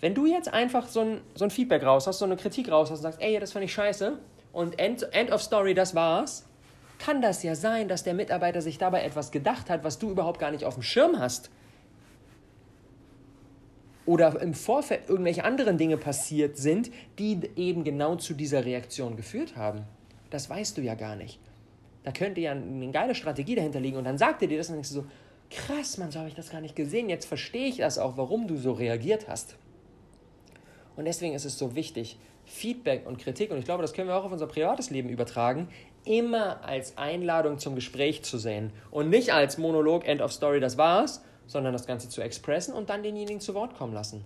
Wenn 0.00 0.14
du 0.14 0.26
jetzt 0.26 0.52
einfach 0.52 0.88
so 0.88 1.00
ein, 1.00 1.20
so 1.34 1.44
ein 1.44 1.50
Feedback 1.50 1.82
raus 1.82 2.06
hast, 2.06 2.18
so 2.18 2.24
eine 2.24 2.36
Kritik 2.36 2.70
raus 2.70 2.90
hast 2.90 2.98
und 2.98 3.02
sagst, 3.02 3.20
ey, 3.22 3.38
das 3.40 3.52
fand 3.52 3.64
ich 3.64 3.72
scheiße 3.72 4.18
und 4.52 4.78
end, 4.78 5.12
end 5.12 5.32
of 5.32 5.42
story, 5.42 5.74
das 5.74 5.94
war's, 5.94 6.46
kann 6.98 7.22
das 7.22 7.42
ja 7.42 7.54
sein, 7.54 7.88
dass 7.88 8.04
der 8.04 8.14
Mitarbeiter 8.14 8.62
sich 8.62 8.78
dabei 8.78 9.02
etwas 9.02 9.30
gedacht 9.30 9.70
hat, 9.70 9.84
was 9.84 9.98
du 9.98 10.10
überhaupt 10.10 10.38
gar 10.38 10.50
nicht 10.50 10.64
auf 10.64 10.74
dem 10.74 10.82
Schirm 10.82 11.18
hast. 11.18 11.50
Oder 14.04 14.40
im 14.40 14.54
Vorfeld 14.54 15.08
irgendwelche 15.08 15.44
anderen 15.44 15.78
Dinge 15.78 15.96
passiert 15.96 16.56
sind, 16.56 16.90
die 17.18 17.40
eben 17.56 17.82
genau 17.82 18.16
zu 18.16 18.34
dieser 18.34 18.64
Reaktion 18.64 19.16
geführt 19.16 19.56
haben. 19.56 19.82
Das 20.30 20.48
weißt 20.48 20.76
du 20.76 20.82
ja 20.82 20.94
gar 20.94 21.16
nicht. 21.16 21.40
Da 22.04 22.12
könnte 22.12 22.40
ja 22.40 22.52
eine 22.52 22.90
geile 22.92 23.16
Strategie 23.16 23.56
dahinter 23.56 23.80
liegen 23.80 23.96
und 23.96 24.04
dann 24.04 24.16
sagt 24.16 24.42
er 24.42 24.48
dir 24.48 24.58
das 24.58 24.68
und 24.68 24.74
denkst 24.74 24.90
du 24.90 24.94
so, 24.94 25.06
krass, 25.50 25.98
man, 25.98 26.12
so 26.12 26.20
habe 26.20 26.28
ich 26.28 26.36
das 26.36 26.50
gar 26.50 26.60
nicht 26.60 26.76
gesehen. 26.76 27.08
Jetzt 27.08 27.26
verstehe 27.26 27.66
ich 27.66 27.78
das 27.78 27.98
auch, 27.98 28.16
warum 28.16 28.46
du 28.46 28.56
so 28.56 28.72
reagiert 28.72 29.26
hast. 29.28 29.56
Und 30.96 31.04
deswegen 31.04 31.34
ist 31.34 31.44
es 31.44 31.58
so 31.58 31.74
wichtig, 31.74 32.18
Feedback 32.44 33.06
und 33.06 33.18
Kritik, 33.18 33.50
und 33.50 33.58
ich 33.58 33.64
glaube, 33.64 33.82
das 33.82 33.92
können 33.92 34.08
wir 34.08 34.16
auch 34.16 34.24
auf 34.24 34.32
unser 34.32 34.46
privates 34.46 34.90
Leben 34.90 35.08
übertragen, 35.08 35.68
immer 36.04 36.64
als 36.64 36.96
Einladung 36.96 37.58
zum 37.58 37.74
Gespräch 37.74 38.22
zu 38.22 38.38
sehen 38.38 38.72
und 38.90 39.10
nicht 39.10 39.32
als 39.32 39.58
Monolog, 39.58 40.06
End 40.06 40.22
of 40.22 40.32
Story, 40.32 40.60
das 40.60 40.78
war's, 40.78 41.22
sondern 41.46 41.72
das 41.72 41.86
Ganze 41.86 42.08
zu 42.08 42.22
expressen 42.22 42.74
und 42.74 42.88
dann 42.90 43.02
denjenigen 43.02 43.40
zu 43.40 43.54
Wort 43.54 43.76
kommen 43.76 43.92
lassen. 43.92 44.24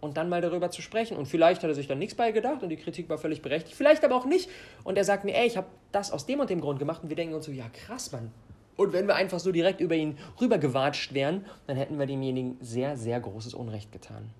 Und 0.00 0.16
dann 0.16 0.28
mal 0.28 0.40
darüber 0.40 0.70
zu 0.70 0.82
sprechen. 0.82 1.16
Und 1.16 1.26
vielleicht 1.26 1.62
hat 1.62 1.70
er 1.70 1.76
sich 1.76 1.86
dann 1.86 2.00
nichts 2.00 2.16
bei 2.16 2.32
gedacht 2.32 2.64
und 2.64 2.70
die 2.70 2.76
Kritik 2.76 3.08
war 3.08 3.18
völlig 3.18 3.40
berechtigt. 3.40 3.76
Vielleicht 3.76 4.04
aber 4.04 4.16
auch 4.16 4.24
nicht. 4.24 4.50
Und 4.82 4.98
er 4.98 5.04
sagt 5.04 5.24
mir, 5.24 5.36
ey, 5.36 5.46
ich 5.46 5.56
habe 5.56 5.68
das 5.92 6.10
aus 6.10 6.26
dem 6.26 6.40
und 6.40 6.50
dem 6.50 6.60
Grund 6.60 6.80
gemacht. 6.80 7.04
Und 7.04 7.08
wir 7.08 7.14
denken 7.14 7.34
uns 7.34 7.46
so, 7.46 7.52
ja 7.52 7.68
krass, 7.68 8.10
Mann. 8.10 8.32
Und 8.76 8.92
wenn 8.92 9.06
wir 9.06 9.14
einfach 9.14 9.38
so 9.38 9.52
direkt 9.52 9.80
über 9.80 9.94
ihn 9.94 10.18
rübergewatscht 10.40 11.14
wären, 11.14 11.46
dann 11.68 11.76
hätten 11.76 12.00
wir 12.00 12.06
demjenigen 12.06 12.56
sehr, 12.60 12.96
sehr 12.96 13.20
großes 13.20 13.54
Unrecht 13.54 13.92
getan. 13.92 14.30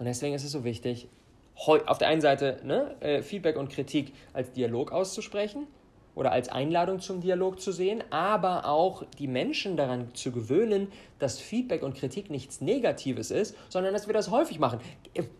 Und 0.00 0.06
deswegen 0.06 0.34
ist 0.34 0.44
es 0.44 0.52
so 0.52 0.64
wichtig, 0.64 1.08
auf 1.66 1.98
der 1.98 2.08
einen 2.08 2.22
Seite 2.22 2.58
ne, 2.64 2.96
äh, 3.00 3.20
Feedback 3.20 3.58
und 3.58 3.68
Kritik 3.68 4.14
als 4.32 4.50
Dialog 4.52 4.92
auszusprechen 4.92 5.66
oder 6.14 6.32
als 6.32 6.48
Einladung 6.48 7.00
zum 7.00 7.20
Dialog 7.20 7.60
zu 7.60 7.70
sehen, 7.70 8.02
aber 8.08 8.64
auch 8.64 9.04
die 9.18 9.28
Menschen 9.28 9.76
daran 9.76 10.08
zu 10.14 10.32
gewöhnen, 10.32 10.90
dass 11.18 11.38
Feedback 11.38 11.82
und 11.82 11.94
Kritik 11.94 12.30
nichts 12.30 12.62
Negatives 12.62 13.30
ist, 13.30 13.54
sondern 13.68 13.92
dass 13.92 14.06
wir 14.06 14.14
das 14.14 14.30
häufig 14.30 14.58
machen. 14.58 14.80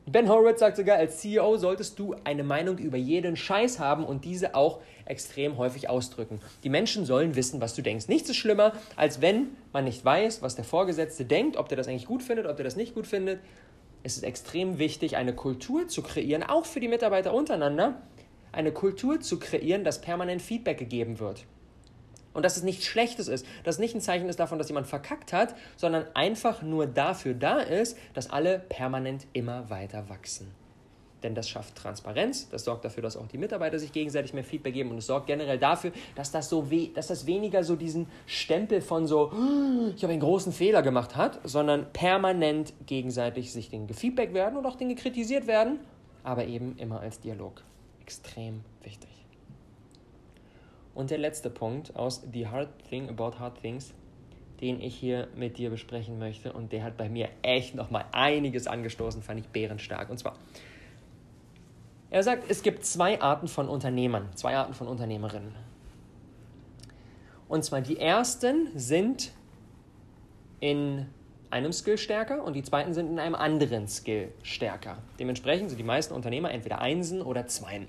Ben 0.04 0.28
Horowitz 0.28 0.60
sagt 0.60 0.76
sogar, 0.76 0.98
als 0.98 1.20
CEO 1.20 1.56
solltest 1.56 1.98
du 1.98 2.14
eine 2.24 2.44
Meinung 2.44 2.76
über 2.76 2.98
jeden 2.98 3.36
Scheiß 3.36 3.78
haben 3.78 4.04
und 4.04 4.26
diese 4.26 4.54
auch 4.54 4.80
extrem 5.06 5.56
häufig 5.56 5.88
ausdrücken. 5.88 6.38
Die 6.64 6.68
Menschen 6.68 7.06
sollen 7.06 7.34
wissen, 7.34 7.62
was 7.62 7.74
du 7.74 7.80
denkst. 7.80 8.08
Nichts 8.08 8.28
ist 8.28 8.36
schlimmer, 8.36 8.74
als 8.94 9.22
wenn 9.22 9.56
man 9.72 9.84
nicht 9.84 10.04
weiß, 10.04 10.42
was 10.42 10.54
der 10.54 10.64
Vorgesetzte 10.64 11.24
denkt, 11.24 11.56
ob 11.56 11.70
der 11.70 11.78
das 11.78 11.88
eigentlich 11.88 12.06
gut 12.06 12.22
findet, 12.22 12.46
ob 12.46 12.56
der 12.56 12.64
das 12.64 12.76
nicht 12.76 12.94
gut 12.94 13.06
findet 13.06 13.40
es 14.02 14.16
ist 14.16 14.22
extrem 14.22 14.78
wichtig, 14.78 15.16
eine 15.16 15.34
Kultur 15.34 15.88
zu 15.88 16.02
kreieren, 16.02 16.42
auch 16.42 16.66
für 16.66 16.80
die 16.80 16.88
Mitarbeiter 16.88 17.34
untereinander, 17.34 18.00
eine 18.52 18.72
Kultur 18.72 19.20
zu 19.20 19.38
kreieren, 19.38 19.84
dass 19.84 20.00
permanent 20.00 20.42
Feedback 20.42 20.78
gegeben 20.78 21.20
wird. 21.20 21.44
Und 22.32 22.44
dass 22.44 22.56
es 22.56 22.62
nichts 22.62 22.86
Schlechtes 22.86 23.28
ist, 23.28 23.44
dass 23.64 23.76
es 23.76 23.80
nicht 23.80 23.94
ein 23.94 24.00
Zeichen 24.00 24.28
ist 24.28 24.38
davon, 24.38 24.58
dass 24.58 24.68
jemand 24.68 24.86
verkackt 24.86 25.32
hat, 25.32 25.54
sondern 25.76 26.06
einfach 26.14 26.62
nur 26.62 26.86
dafür 26.86 27.34
da 27.34 27.60
ist, 27.60 27.98
dass 28.14 28.30
alle 28.30 28.60
permanent 28.60 29.26
immer 29.32 29.68
weiter 29.68 30.08
wachsen. 30.08 30.59
Denn 31.22 31.34
das 31.34 31.48
schafft 31.48 31.76
Transparenz, 31.76 32.48
das 32.48 32.64
sorgt 32.64 32.84
dafür, 32.84 33.02
dass 33.02 33.16
auch 33.16 33.26
die 33.26 33.38
Mitarbeiter 33.38 33.78
sich 33.78 33.92
gegenseitig 33.92 34.32
mehr 34.32 34.44
Feedback 34.44 34.74
geben 34.74 34.90
und 34.90 34.98
es 34.98 35.06
sorgt 35.06 35.26
generell 35.26 35.58
dafür, 35.58 35.92
dass 36.14 36.30
das, 36.30 36.48
so 36.48 36.70
we 36.70 36.88
dass 36.94 37.08
das 37.08 37.26
weniger 37.26 37.62
so 37.62 37.76
diesen 37.76 38.06
Stempel 38.26 38.80
von 38.80 39.06
so, 39.06 39.30
ich 39.94 40.02
habe 40.02 40.12
einen 40.12 40.20
großen 40.20 40.52
Fehler 40.52 40.82
gemacht 40.82 41.16
hat, 41.16 41.40
sondern 41.44 41.92
permanent 41.92 42.72
gegenseitig 42.86 43.52
sich 43.52 43.70
Dinge 43.70 43.86
gefeedback 43.86 44.32
werden 44.32 44.56
und 44.56 44.66
auch 44.66 44.76
Dinge 44.76 44.94
kritisiert 44.94 45.46
werden, 45.46 45.80
aber 46.24 46.46
eben 46.46 46.76
immer 46.78 47.00
als 47.00 47.20
Dialog. 47.20 47.62
Extrem 48.00 48.62
wichtig. 48.82 49.10
Und 50.94 51.10
der 51.10 51.18
letzte 51.18 51.50
Punkt 51.50 51.94
aus 51.96 52.22
The 52.32 52.48
Hard 52.48 52.68
Thing 52.88 53.08
About 53.08 53.38
Hard 53.38 53.60
Things, 53.60 53.94
den 54.60 54.80
ich 54.80 54.94
hier 54.96 55.28
mit 55.34 55.58
dir 55.58 55.70
besprechen 55.70 56.18
möchte 56.18 56.52
und 56.52 56.72
der 56.72 56.82
hat 56.82 56.96
bei 56.96 57.08
mir 57.08 57.28
echt 57.42 57.74
nochmal 57.74 58.04
einiges 58.12 58.66
angestoßen, 58.66 59.22
fand 59.22 59.40
ich 59.40 59.48
bärenstark. 59.48 60.10
Und 60.10 60.18
zwar, 60.18 60.36
Er 62.10 62.22
sagt, 62.24 62.50
es 62.50 62.62
gibt 62.62 62.84
zwei 62.84 63.20
Arten 63.20 63.46
von 63.46 63.68
Unternehmern, 63.68 64.28
zwei 64.34 64.56
Arten 64.56 64.74
von 64.74 64.88
Unternehmerinnen. 64.88 65.54
Und 67.48 67.64
zwar 67.64 67.80
die 67.80 67.98
ersten 67.98 68.68
sind 68.74 69.32
in 70.60 71.06
einem 71.50 71.72
Skill 71.72 71.98
stärker 71.98 72.44
und 72.44 72.54
die 72.54 72.62
zweiten 72.62 72.94
sind 72.94 73.10
in 73.10 73.18
einem 73.18 73.34
anderen 73.34 73.88
Skill 73.88 74.32
stärker. 74.42 74.98
Dementsprechend 75.18 75.70
sind 75.70 75.78
die 75.78 75.84
meisten 75.84 76.14
Unternehmer 76.14 76.50
entweder 76.50 76.80
Einsen 76.80 77.22
oder 77.22 77.46
Zweien. 77.46 77.88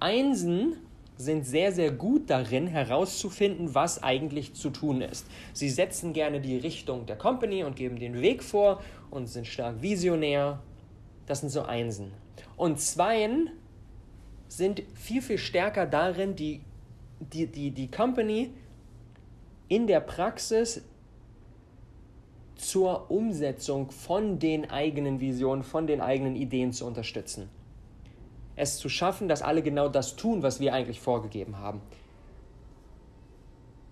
Einsen 0.00 0.76
sind 1.16 1.46
sehr, 1.46 1.72
sehr 1.72 1.92
gut 1.92 2.28
darin, 2.28 2.66
herauszufinden, 2.66 3.74
was 3.74 4.02
eigentlich 4.02 4.54
zu 4.54 4.70
tun 4.70 5.00
ist. 5.00 5.26
Sie 5.52 5.68
setzen 5.68 6.12
gerne 6.12 6.40
die 6.40 6.56
Richtung 6.56 7.06
der 7.06 7.16
Company 7.16 7.62
und 7.62 7.76
geben 7.76 7.98
den 7.98 8.20
Weg 8.20 8.42
vor 8.42 8.82
und 9.10 9.26
sind 9.26 9.46
stark 9.46 9.80
visionär. 9.80 10.60
Das 11.26 11.40
sind 11.40 11.50
so 11.50 11.62
Einsen. 11.62 12.12
Und 12.56 12.80
Zweien 12.80 13.50
sind 14.48 14.82
viel, 14.94 15.22
viel 15.22 15.38
stärker 15.38 15.86
darin, 15.86 16.36
die, 16.36 16.60
die, 17.20 17.46
die, 17.46 17.70
die 17.70 17.90
Company 17.90 18.50
in 19.68 19.86
der 19.86 20.00
Praxis 20.00 20.82
zur 22.56 23.10
Umsetzung 23.10 23.90
von 23.90 24.38
den 24.38 24.70
eigenen 24.70 25.20
Visionen, 25.20 25.64
von 25.64 25.86
den 25.86 26.00
eigenen 26.00 26.36
Ideen 26.36 26.72
zu 26.72 26.86
unterstützen. 26.86 27.48
Es 28.56 28.78
zu 28.78 28.88
schaffen, 28.88 29.28
dass 29.28 29.42
alle 29.42 29.62
genau 29.62 29.88
das 29.88 30.14
tun, 30.14 30.42
was 30.42 30.60
wir 30.60 30.72
eigentlich 30.72 31.00
vorgegeben 31.00 31.58
haben. 31.58 31.80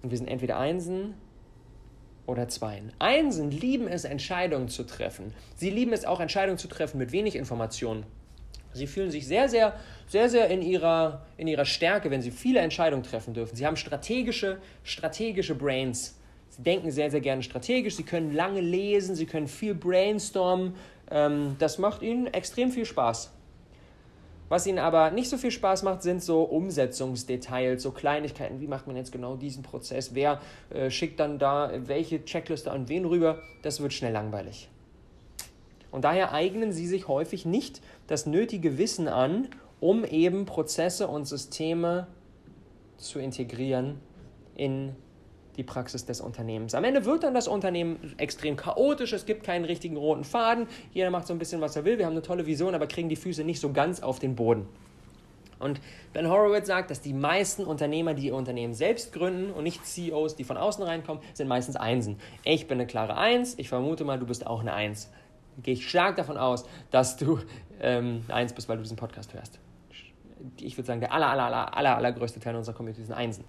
Und 0.03 0.11
wir 0.11 0.18
sind 0.18 0.29
entweder 0.29 0.59
Einsen 0.59 1.14
oder 2.26 2.48
Zweien. 2.48 2.92
Einsen 2.98 3.50
lieben 3.50 3.88
es, 3.88 4.04
Entscheidungen 4.04 4.68
zu 4.68 4.85
treffen. 4.85 5.32
Sie 5.56 5.70
lieben 5.70 5.92
es 5.92 6.04
auch, 6.04 6.20
Entscheidungen 6.20 6.58
zu 6.58 6.68
treffen 6.68 6.98
mit 6.98 7.12
wenig 7.12 7.37
Informationen. 7.37 8.04
Sie 8.74 8.87
fühlen 8.87 9.11
sich 9.11 9.26
sehr, 9.26 9.48
sehr, 9.48 9.74
sehr, 10.06 10.30
sehr 10.30 10.48
in 10.48 10.62
ihrer, 10.62 11.26
in 11.37 11.46
ihrer 11.46 11.64
Stärke, 11.64 12.11
wenn 12.11 12.22
sie 12.22 12.30
viele 12.30 12.61
Entscheidungen 12.61 13.02
treffen 13.02 13.35
dürfen. 13.35 13.54
Sie 13.56 13.66
haben 13.66 13.76
strategische, 13.76 14.58
strategische 14.82 15.54
Brains. 15.54 16.16
Sie 16.48 16.62
denken 16.62 16.90
sehr, 16.90 17.11
sehr 17.11 17.20
gerne 17.20 17.42
strategisch. 17.42 17.96
Sie 17.96 18.02
können 18.02 18.32
lange 18.32 18.61
lesen, 18.61 19.14
sie 19.14 19.26
können 19.26 19.48
viel 19.48 19.74
brainstormen. 19.74 20.74
Ähm, 21.11 21.56
das 21.58 21.78
macht 21.78 22.02
ihnen 22.02 22.26
extrem 22.28 22.70
viel 22.70 22.87
Spaß. 22.87 23.30
Was 24.48 24.66
ihnen 24.66 24.78
aber 24.78 25.11
nicht 25.11 25.31
so 25.31 25.38
viel 25.38 25.50
Spaß 25.50 25.83
macht, 25.83 26.02
sind 26.02 26.22
so 26.22 26.42
Umsetzungsdetails, 26.42 27.83
so 27.83 27.90
Kleinigkeiten. 27.90 28.61
Wie 28.61 28.66
macht 28.66 28.87
man 28.87 28.96
jetzt 28.96 29.11
genau 29.11 29.37
diesen 29.37 29.62
Prozess? 29.62 30.14
Wer 30.14 30.40
äh, 30.70 30.90
schickt 30.90 31.20
dann 31.20 31.38
da 31.38 31.70
welche 31.87 32.24
Checkliste 32.24 32.70
an 32.70 32.88
wen 32.88 33.05
rüber? 33.05 33.42
Das 33.62 33.81
wird 33.81 33.92
schnell 33.92 34.12
langweilig. 34.12 34.68
Und 35.90 36.05
daher 36.05 36.33
eignen 36.33 36.72
sie 36.72 36.87
sich 36.87 37.09
häufig 37.09 37.44
nicht 37.44 37.81
das 38.07 38.26
nötige 38.26 38.78
Wissen 38.78 39.09
an, 39.09 39.48
um 39.81 40.05
eben 40.05 40.46
Prozesse 40.46 41.07
und 41.09 41.26
Systeme 41.26 42.07
zu 42.96 43.18
integrieren 43.18 44.00
in 44.55 44.94
die 45.56 45.62
Praxis 45.62 46.04
des 46.04 46.20
Unternehmens. 46.20 46.74
Am 46.74 46.84
Ende 46.84 47.04
wird 47.04 47.24
dann 47.24 47.34
das 47.34 47.48
Unternehmen 47.48 48.14
extrem 48.16 48.56
chaotisch, 48.56 49.12
es 49.12 49.26
gibt 49.26 49.44
keinen 49.44 49.64
richtigen 49.64 49.96
roten 49.96 50.24
Faden, 50.24 50.66
jeder 50.92 51.10
macht 51.10 51.26
so 51.26 51.32
ein 51.32 51.38
bisschen, 51.38 51.60
was 51.60 51.76
er 51.76 51.84
will, 51.84 51.98
wir 51.98 52.06
haben 52.06 52.12
eine 52.12 52.22
tolle 52.22 52.46
Vision, 52.46 52.74
aber 52.74 52.86
kriegen 52.86 53.08
die 53.08 53.16
Füße 53.16 53.44
nicht 53.44 53.60
so 53.60 53.72
ganz 53.72 54.00
auf 54.02 54.18
den 54.18 54.34
Boden. 54.34 54.66
Und 55.58 55.80
Ben 56.12 56.28
Horowitz 56.28 56.66
sagt, 56.66 56.90
dass 56.90 57.00
die 57.00 57.12
meisten 57.12 57.64
Unternehmer, 57.64 58.14
die 58.14 58.26
ihr 58.26 58.34
Unternehmen 58.34 58.74
selbst 58.74 59.12
gründen 59.12 59.52
und 59.52 59.62
nicht 59.62 59.86
CEOs, 59.86 60.34
die 60.34 60.42
von 60.42 60.56
außen 60.56 60.82
reinkommen, 60.82 61.22
sind 61.34 61.46
meistens 61.46 61.76
Einsen. 61.76 62.16
Ich 62.42 62.66
bin 62.66 62.78
eine 62.78 62.86
klare 62.88 63.16
Eins, 63.16 63.54
ich 63.58 63.68
vermute 63.68 64.04
mal, 64.04 64.18
du 64.18 64.26
bist 64.26 64.44
auch 64.44 64.60
eine 64.60 64.74
Eins 64.74 65.08
gehe 65.58 65.74
ich 65.74 65.88
stark 65.88 66.16
davon 66.16 66.36
aus, 66.36 66.64
dass 66.90 67.16
du 67.16 67.40
ähm, 67.80 68.24
eins 68.28 68.52
bist, 68.52 68.68
weil 68.68 68.76
du 68.76 68.82
diesen 68.82 68.96
Podcast 68.96 69.34
hörst. 69.34 69.58
Ich 70.60 70.76
würde 70.76 70.86
sagen, 70.86 71.00
der 71.00 71.12
aller, 71.12 71.28
aller, 71.28 71.44
aller, 71.44 71.76
aller, 71.76 71.96
allergrößte 71.96 72.40
Teil 72.40 72.56
unserer 72.56 72.74
Community 72.74 73.04
sind 73.04 73.14
Einsen. 73.14 73.44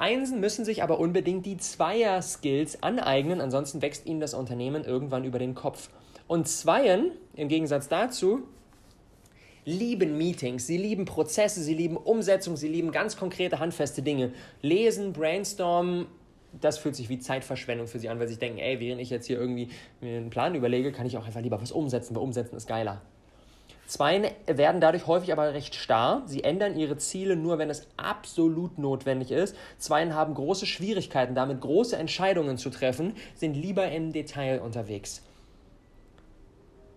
Einsen 0.00 0.40
müssen 0.40 0.64
sich 0.64 0.82
aber 0.82 0.98
unbedingt 0.98 1.44
die 1.44 1.58
Zweier-Skills 1.58 2.82
aneignen, 2.82 3.40
ansonsten 3.40 3.82
wächst 3.82 4.06
ihnen 4.06 4.20
das 4.20 4.32
Unternehmen 4.32 4.84
irgendwann 4.84 5.24
über 5.24 5.38
den 5.38 5.54
Kopf. 5.54 5.90
Und 6.26 6.48
Zweien, 6.48 7.10
im 7.34 7.48
Gegensatz 7.48 7.88
dazu, 7.88 8.42
lieben 9.66 10.16
Meetings, 10.16 10.66
sie 10.66 10.78
lieben 10.78 11.04
Prozesse, 11.04 11.62
sie 11.62 11.74
lieben 11.74 11.98
Umsetzung, 11.98 12.56
sie 12.56 12.68
lieben 12.68 12.92
ganz 12.92 13.16
konkrete, 13.16 13.58
handfeste 13.58 14.00
Dinge. 14.00 14.32
Lesen, 14.62 15.12
brainstormen, 15.12 16.06
das 16.58 16.78
fühlt 16.78 16.96
sich 16.96 17.10
wie 17.10 17.18
Zeitverschwendung 17.18 17.86
für 17.86 17.98
sie 17.98 18.08
an, 18.08 18.18
weil 18.18 18.28
sie 18.28 18.36
denken, 18.36 18.58
ey, 18.58 18.80
während 18.80 19.02
ich 19.02 19.10
jetzt 19.10 19.26
hier 19.26 19.38
irgendwie 19.38 19.68
mir 20.00 20.16
einen 20.16 20.30
Plan 20.30 20.54
überlege, 20.54 20.92
kann 20.92 21.06
ich 21.06 21.18
auch 21.18 21.26
einfach 21.26 21.42
lieber 21.42 21.60
was 21.60 21.72
umsetzen, 21.72 22.16
weil 22.16 22.22
umsetzen 22.22 22.56
ist 22.56 22.66
geiler. 22.66 23.02
Zweien 23.90 24.24
werden 24.46 24.80
dadurch 24.80 25.08
häufig 25.08 25.32
aber 25.32 25.52
recht 25.52 25.74
starr. 25.74 26.22
Sie 26.26 26.44
ändern 26.44 26.76
ihre 26.76 26.96
Ziele 26.96 27.34
nur, 27.34 27.58
wenn 27.58 27.70
es 27.70 27.88
absolut 27.96 28.78
notwendig 28.78 29.32
ist. 29.32 29.56
Zweien 29.78 30.14
haben 30.14 30.32
große 30.34 30.64
Schwierigkeiten, 30.64 31.34
damit 31.34 31.60
große 31.60 31.96
Entscheidungen 31.96 32.56
zu 32.56 32.70
treffen, 32.70 33.16
sind 33.34 33.54
lieber 33.54 33.90
im 33.90 34.12
Detail 34.12 34.60
unterwegs. 34.60 35.22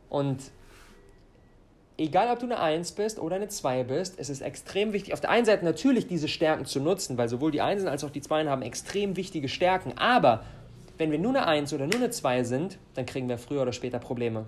Und 0.07 0.39
egal 1.97 2.31
ob 2.31 2.37
du 2.37 2.45
eine 2.45 2.59
1 2.59 2.91
bist 2.91 3.17
oder 3.17 3.37
eine 3.37 3.47
2 3.47 3.85
bist, 3.85 4.19
es 4.19 4.29
ist 4.29 4.41
extrem 4.41 4.93
wichtig, 4.93 5.13
auf 5.13 5.19
der 5.19 5.31
einen 5.31 5.47
Seite 5.47 5.65
natürlich 5.65 6.05
diese 6.05 6.27
Stärken 6.27 6.65
zu 6.65 6.79
nutzen, 6.79 7.17
weil 7.17 7.27
sowohl 7.27 7.49
die 7.49 7.61
1 7.61 7.85
als 7.85 8.03
auch 8.03 8.11
die 8.11 8.21
2 8.21 8.45
haben 8.45 8.61
extrem 8.61 9.15
wichtige 9.15 9.49
Stärken. 9.49 9.97
Aber 9.97 10.43
wenn 10.99 11.09
wir 11.09 11.17
nur 11.17 11.31
eine 11.31 11.47
1 11.47 11.73
oder 11.73 11.87
nur 11.87 11.95
eine 11.95 12.11
2 12.11 12.43
sind, 12.43 12.77
dann 12.93 13.07
kriegen 13.07 13.29
wir 13.29 13.39
früher 13.39 13.63
oder 13.63 13.73
später 13.73 13.97
Probleme. 13.97 14.45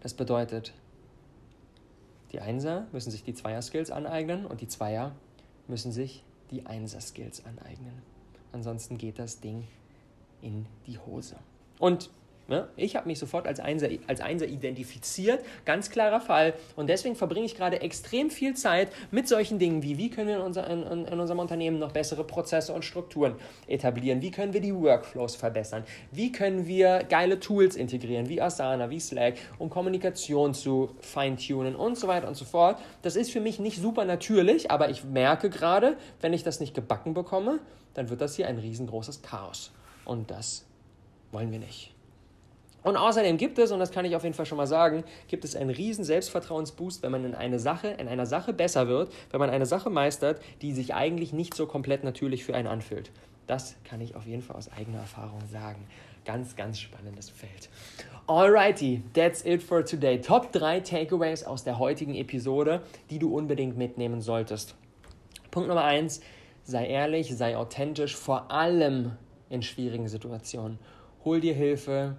Das 0.00 0.14
bedeutet, 0.14 0.72
die 2.36 2.42
Einser 2.42 2.86
müssen 2.92 3.10
sich 3.10 3.24
die 3.24 3.32
Zweier-Skills 3.32 3.90
aneignen 3.90 4.44
und 4.44 4.60
die 4.60 4.68
Zweier 4.68 5.12
müssen 5.68 5.90
sich 5.90 6.22
die 6.50 6.66
Einser-Skills 6.66 7.46
aneignen. 7.46 8.02
Ansonsten 8.52 8.98
geht 8.98 9.18
das 9.18 9.40
Ding 9.40 9.66
in 10.42 10.66
die 10.86 10.98
Hose. 10.98 11.36
Und 11.78 12.10
Ne? 12.48 12.68
Ich 12.76 12.94
habe 12.94 13.08
mich 13.08 13.18
sofort 13.18 13.48
als 13.48 13.58
Einser, 13.58 13.88
als 14.06 14.20
Einser 14.20 14.46
identifiziert, 14.46 15.44
ganz 15.64 15.90
klarer 15.90 16.20
Fall. 16.20 16.54
Und 16.76 16.88
deswegen 16.88 17.16
verbringe 17.16 17.44
ich 17.44 17.56
gerade 17.56 17.80
extrem 17.80 18.30
viel 18.30 18.54
Zeit 18.54 18.92
mit 19.10 19.26
solchen 19.26 19.58
Dingen 19.58 19.82
wie, 19.82 19.98
wie 19.98 20.10
können 20.10 20.28
wir 20.28 20.36
in, 20.36 20.42
unser, 20.42 20.68
in, 20.70 21.06
in, 21.06 21.18
unserem 21.18 21.40
Unternehmen 21.40 21.80
noch 21.80 21.90
bessere 21.90 22.22
Prozesse 22.22 22.72
und 22.72 22.84
Strukturen 22.84 23.34
etablieren, 23.66 24.22
wie 24.22 24.30
können 24.30 24.52
wir 24.52 24.60
die 24.60 24.72
Workflows 24.72 25.34
verbessern, 25.34 25.82
wie 26.12 26.30
können 26.30 26.68
wir 26.68 27.02
geile 27.08 27.40
Tools 27.40 27.74
integrieren, 27.74 28.28
wie 28.28 28.40
Asana, 28.40 28.90
wie 28.90 29.00
Slack, 29.00 29.34
um 29.58 29.68
Kommunikation 29.68 30.54
zu 30.54 30.90
feintunen 31.00 31.74
und 31.74 31.98
so 31.98 32.06
weiter 32.06 32.28
und 32.28 32.36
so 32.36 32.44
fort. 32.44 32.78
Das 33.02 33.16
ist 33.16 33.32
für 33.32 33.40
mich 33.40 33.58
nicht 33.58 33.80
super 33.80 34.04
natürlich, 34.04 34.70
aber 34.70 34.88
ich 34.90 35.02
merke 35.02 35.50
gerade, 35.50 35.96
wenn 36.20 36.32
ich 36.32 36.44
das 36.44 36.60
nicht 36.60 36.74
gebacken 36.74 37.12
bekomme, 37.12 37.58
dann 37.94 38.08
wird 38.08 38.20
das 38.20 38.36
hier 38.36 38.46
ein 38.46 38.58
riesengroßes 38.58 39.22
Chaos. 39.22 39.72
Und 40.04 40.30
das 40.30 40.64
wollen 41.32 41.50
wir 41.50 41.58
nicht. 41.58 41.95
Und 42.86 42.96
außerdem 42.96 43.36
gibt 43.36 43.58
es, 43.58 43.72
und 43.72 43.80
das 43.80 43.90
kann 43.90 44.04
ich 44.04 44.14
auf 44.14 44.22
jeden 44.22 44.36
Fall 44.36 44.46
schon 44.46 44.58
mal 44.58 44.68
sagen, 44.68 45.02
gibt 45.26 45.44
es 45.44 45.56
einen 45.56 45.70
riesen 45.70 46.04
Selbstvertrauensboost, 46.04 47.02
wenn 47.02 47.10
man 47.10 47.24
in 47.24 47.34
eine 47.34 47.58
Sache, 47.58 47.88
in 47.88 48.06
einer 48.06 48.26
Sache 48.26 48.52
besser 48.52 48.86
wird, 48.86 49.12
wenn 49.32 49.40
man 49.40 49.50
eine 49.50 49.66
Sache 49.66 49.90
meistert, 49.90 50.40
die 50.62 50.72
sich 50.72 50.94
eigentlich 50.94 51.32
nicht 51.32 51.54
so 51.54 51.66
komplett 51.66 52.04
natürlich 52.04 52.44
für 52.44 52.54
einen 52.54 52.68
anfühlt. 52.68 53.10
Das 53.48 53.74
kann 53.82 54.00
ich 54.00 54.14
auf 54.14 54.24
jeden 54.24 54.40
Fall 54.40 54.54
aus 54.54 54.70
eigener 54.70 54.98
Erfahrung 54.98 55.40
sagen. 55.50 55.84
Ganz, 56.24 56.54
ganz 56.54 56.78
spannendes 56.78 57.28
Feld. 57.28 57.70
Alrighty, 58.28 59.02
that's 59.14 59.44
it 59.44 59.64
for 59.64 59.84
today. 59.84 60.20
Top 60.20 60.52
3 60.52 60.78
Takeaways 60.78 61.42
aus 61.42 61.64
der 61.64 61.80
heutigen 61.80 62.14
Episode, 62.14 62.82
die 63.10 63.18
du 63.18 63.36
unbedingt 63.36 63.76
mitnehmen 63.76 64.20
solltest. 64.20 64.76
Punkt 65.50 65.68
Nummer 65.68 65.82
1, 65.82 66.20
sei 66.62 66.86
ehrlich, 66.86 67.36
sei 67.36 67.56
authentisch, 67.56 68.14
vor 68.14 68.52
allem 68.52 69.16
in 69.50 69.62
schwierigen 69.62 70.06
Situationen. 70.06 70.78
Hol 71.24 71.40
dir 71.40 71.54
Hilfe, 71.54 72.14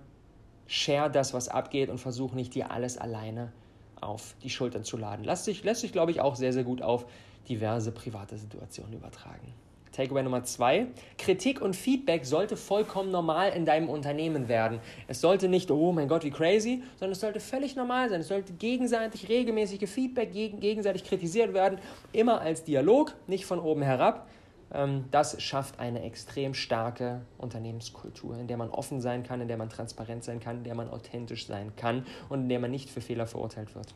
share 0.67 1.09
das, 1.09 1.33
was 1.33 1.49
abgeht 1.49 1.89
und 1.89 1.97
versuch 1.97 2.33
nicht 2.33 2.53
dir 2.55 2.71
alles 2.71 2.97
alleine 2.97 3.51
auf 3.99 4.35
die 4.43 4.49
Schultern 4.49 4.83
zu 4.83 4.97
laden. 4.97 5.23
Lässt 5.23 5.45
sich, 5.45 5.63
lässt 5.63 5.81
sich 5.81 5.91
glaube 5.91 6.11
ich, 6.11 6.21
auch 6.21 6.35
sehr, 6.35 6.53
sehr 6.53 6.63
gut 6.63 6.81
auf 6.81 7.05
diverse 7.49 7.91
private 7.91 8.37
Situationen 8.37 8.93
übertragen. 8.93 9.53
Takeaway 9.97 10.21
Nummer 10.21 10.43
zwei. 10.43 10.87
Kritik 11.17 11.59
und 11.59 11.75
Feedback 11.75 12.23
sollte 12.23 12.55
vollkommen 12.55 13.09
normal 13.09 13.51
in 13.53 13.65
deinem 13.65 13.89
Unternehmen 13.89 14.47
werden. 14.47 14.79
Es 15.07 15.21
sollte 15.21 15.47
nicht, 15.47 15.71
oh 15.71 15.91
mein 15.91 16.07
Gott, 16.07 16.23
wie 16.23 16.29
crazy, 16.29 16.83
sondern 16.99 17.13
es 17.13 17.19
sollte 17.19 17.39
völlig 17.39 17.75
normal 17.75 18.09
sein. 18.09 18.21
Es 18.21 18.27
sollte 18.27 18.53
gegenseitig 18.53 19.27
regelmäßige 19.27 19.89
Feedback, 19.89 20.33
gegenseitig 20.33 21.03
kritisiert 21.03 21.55
werden. 21.55 21.79
Immer 22.13 22.41
als 22.41 22.63
Dialog, 22.63 23.15
nicht 23.25 23.47
von 23.47 23.59
oben 23.59 23.81
herab. 23.81 24.27
Ähm, 24.73 25.05
das 25.11 25.41
schafft 25.41 25.79
eine 25.79 26.03
extrem 26.03 26.53
starke 26.53 27.21
Unternehmenskultur, 27.37 28.37
in 28.37 28.47
der 28.47 28.57
man 28.57 28.69
offen 28.69 29.01
sein 29.01 29.23
kann, 29.23 29.41
in 29.41 29.47
der 29.47 29.57
man 29.57 29.69
transparent 29.69 30.23
sein 30.23 30.39
kann, 30.39 30.57
in 30.57 30.63
der 30.63 30.75
man 30.75 30.89
authentisch 30.89 31.47
sein 31.47 31.75
kann 31.75 32.05
und 32.29 32.41
in 32.41 32.49
der 32.49 32.59
man 32.59 32.71
nicht 32.71 32.89
für 32.89 33.01
Fehler 33.01 33.27
verurteilt 33.27 33.75
wird. 33.75 33.93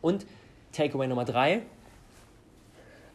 Und 0.00 0.26
Takeaway 0.72 1.08
Nummer 1.08 1.24
drei, 1.24 1.62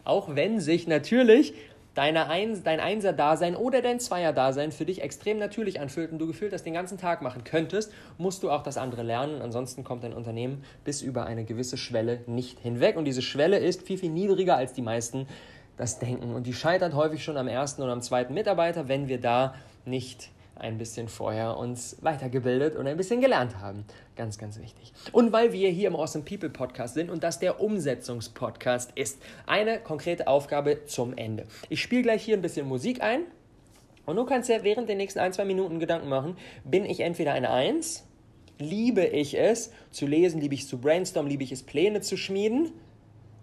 auch 0.04 0.36
wenn 0.36 0.60
sich 0.60 0.88
natürlich 0.88 1.54
deine 1.94 2.28
Eins, 2.28 2.64
dein 2.64 2.80
Einser-Dasein 2.80 3.56
oder 3.56 3.82
dein 3.82 4.00
Zweier-Dasein 4.00 4.72
für 4.72 4.86
dich 4.86 5.02
extrem 5.02 5.38
natürlich 5.38 5.80
anfühlt 5.80 6.12
und 6.12 6.20
du 6.20 6.28
gefühlt 6.28 6.52
das 6.52 6.64
den 6.64 6.74
ganzen 6.74 6.98
Tag 6.98 7.22
machen 7.22 7.44
könntest, 7.44 7.94
musst 8.18 8.44
du 8.44 8.50
auch 8.50 8.64
das 8.64 8.78
andere 8.78 9.04
lernen. 9.04 9.42
Ansonsten 9.42 9.84
kommt 9.84 10.04
dein 10.04 10.14
Unternehmen 10.14 10.64
bis 10.84 11.02
über 11.02 11.26
eine 11.26 11.46
gewisse 11.46 11.78
Schwelle 11.78 12.22
nicht 12.26 12.60
hinweg. 12.60 12.98
Und 12.98 13.06
diese 13.06 13.22
Schwelle 13.22 13.60
ist 13.60 13.84
viel, 13.84 13.98
viel 13.98 14.10
niedriger 14.10 14.58
als 14.58 14.74
die 14.74 14.82
meisten 14.82 15.28
das 15.78 16.00
denken. 16.00 16.34
Und 16.34 16.48
die 16.48 16.54
scheitert 16.54 16.94
häufig 16.94 17.24
schon 17.24 17.38
am 17.38 17.48
ersten 17.48 17.82
oder 17.82 17.94
am 17.94 18.02
zweiten 18.02 18.34
Mitarbeiter, 18.34 18.88
wenn 18.88 19.08
wir 19.08 19.20
da 19.20 19.56
nicht 19.86 20.30
ein 20.56 20.78
bisschen 20.78 21.08
vorher 21.08 21.58
uns 21.58 21.98
weitergebildet 22.02 22.76
und 22.76 22.88
ein 22.88 22.96
bisschen 22.96 23.22
gelernt 23.22 23.60
haben. 23.60 23.86
Ganz, 24.16 24.38
ganz 24.38 24.60
wichtig. 24.60 24.94
Und 25.12 25.32
weil 25.32 25.52
wir 25.52 25.70
hier 25.70 25.88
im 25.88 25.96
Awesome 25.96 26.24
People 26.24 26.50
Podcast 26.50 26.94
sind 26.94 27.10
und 27.10 27.24
das 27.24 27.40
der 27.40 27.60
Umsetzungspodcast 27.60 28.92
ist, 28.96 29.22
eine 29.48 29.80
konkrete 29.80 30.28
Aufgabe 30.28 30.86
zum 30.86 31.18
Ende. 31.18 31.46
Ich 31.70 31.82
spiele 31.82 32.04
gleich 32.04 32.24
hier 32.24 32.38
ein 32.38 32.42
bisschen 32.42 32.68
Musik 32.68 33.02
ein 33.02 33.22
und 34.06 34.16
du 34.16 34.26
kannst 34.26 34.50
ja 34.50 34.64
während 34.64 34.90
den 34.90 34.98
nächsten 34.98 35.20
ein, 35.20 35.34
zwei 35.34 35.46
Minuten 35.46 35.80
Gedanken 35.80 36.10
machen, 36.10 36.38
bin 36.64 36.86
ich 36.86 37.00
entweder 37.00 37.34
eine 37.34 37.50
Eins, 37.50 38.06
liebe 38.60 39.06
ich 39.06 39.38
es 39.38 39.72
zu 39.90 40.06
lesen, 40.06 40.40
liebe 40.40 40.54
ich 40.54 40.62
es 40.62 40.68
zu 40.68 40.78
brainstormen, 40.78 41.32
liebe 41.32 41.44
ich 41.44 41.52
es 41.52 41.64
Pläne 41.64 42.02
zu 42.02 42.16
schmieden 42.16 42.72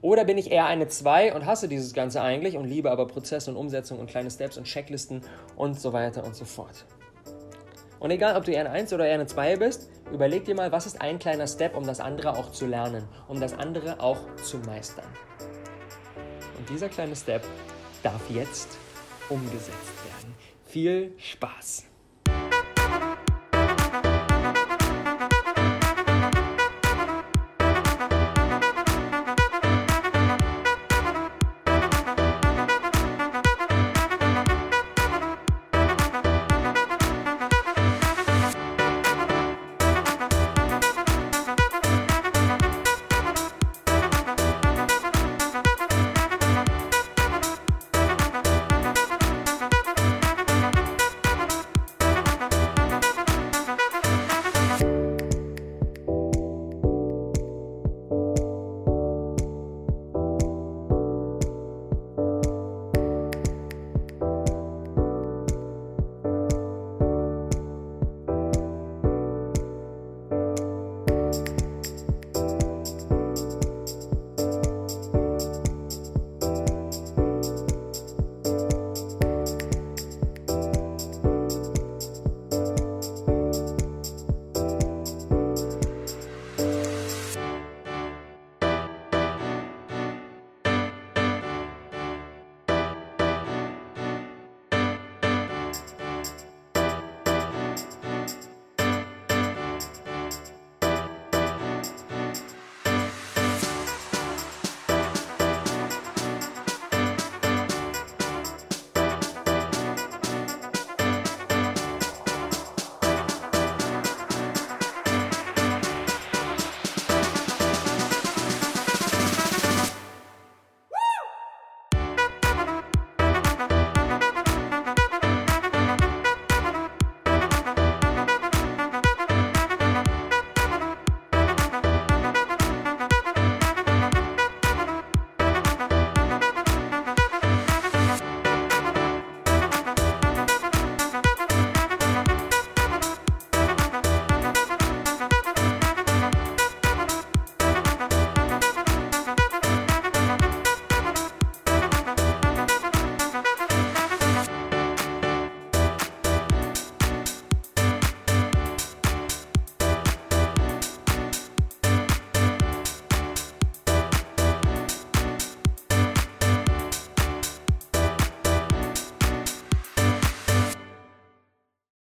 oder 0.03 0.25
bin 0.25 0.39
ich 0.39 0.51
eher 0.51 0.67
eine 0.67 0.89
2 0.89 1.35
und 1.35 1.47
hasse 1.47 1.69
dieses 1.69 1.93
Ganze 1.93 2.23
eigentlich 2.23 2.57
und 2.57 2.65
liebe 2.65 2.91
aber 2.91 3.07
Prozesse 3.07 3.51
und 3.51 3.57
Umsetzung 3.57 3.99
und 3.99 4.09
kleine 4.09 4.31
Steps 4.31 4.57
und 4.57 4.65
Checklisten 4.65 5.23
und 5.57 5.79
so 5.79 5.93
weiter 5.93 6.25
und 6.25 6.35
so 6.35 6.45
fort. 6.45 6.87
Und 7.99 8.11
egal, 8.11 8.37
ob 8.37 8.45
du 8.45 8.53
eher 8.53 8.61
eine 8.61 8.71
1 8.71 8.93
oder 8.95 9.07
eher 9.07 9.15
eine 9.15 9.27
2 9.27 9.57
bist, 9.57 9.91
überleg 10.11 10.47
dir 10.47 10.55
mal, 10.55 10.73
was 10.73 10.87
ist 10.87 11.01
ein 11.01 11.19
kleiner 11.19 11.47
Step, 11.47 11.77
um 11.77 11.87
das 11.87 12.01
andere 12.01 12.31
auch 12.31 12.51
zu 12.51 12.67
lernen, 12.67 13.05
um 13.29 13.41
das 13.41 13.53
andere 13.53 14.01
auch 14.01 14.19
zu 14.37 14.57
meistern. 14.59 15.05
Und 16.57 16.69
dieser 16.71 16.89
kleine 16.89 17.15
Step 17.15 17.43
darf 18.03 18.23
jetzt 18.31 18.79
umgesetzt 19.29 19.71
werden. 19.71 20.35
Viel 20.65 21.13
Spaß! 21.19 21.90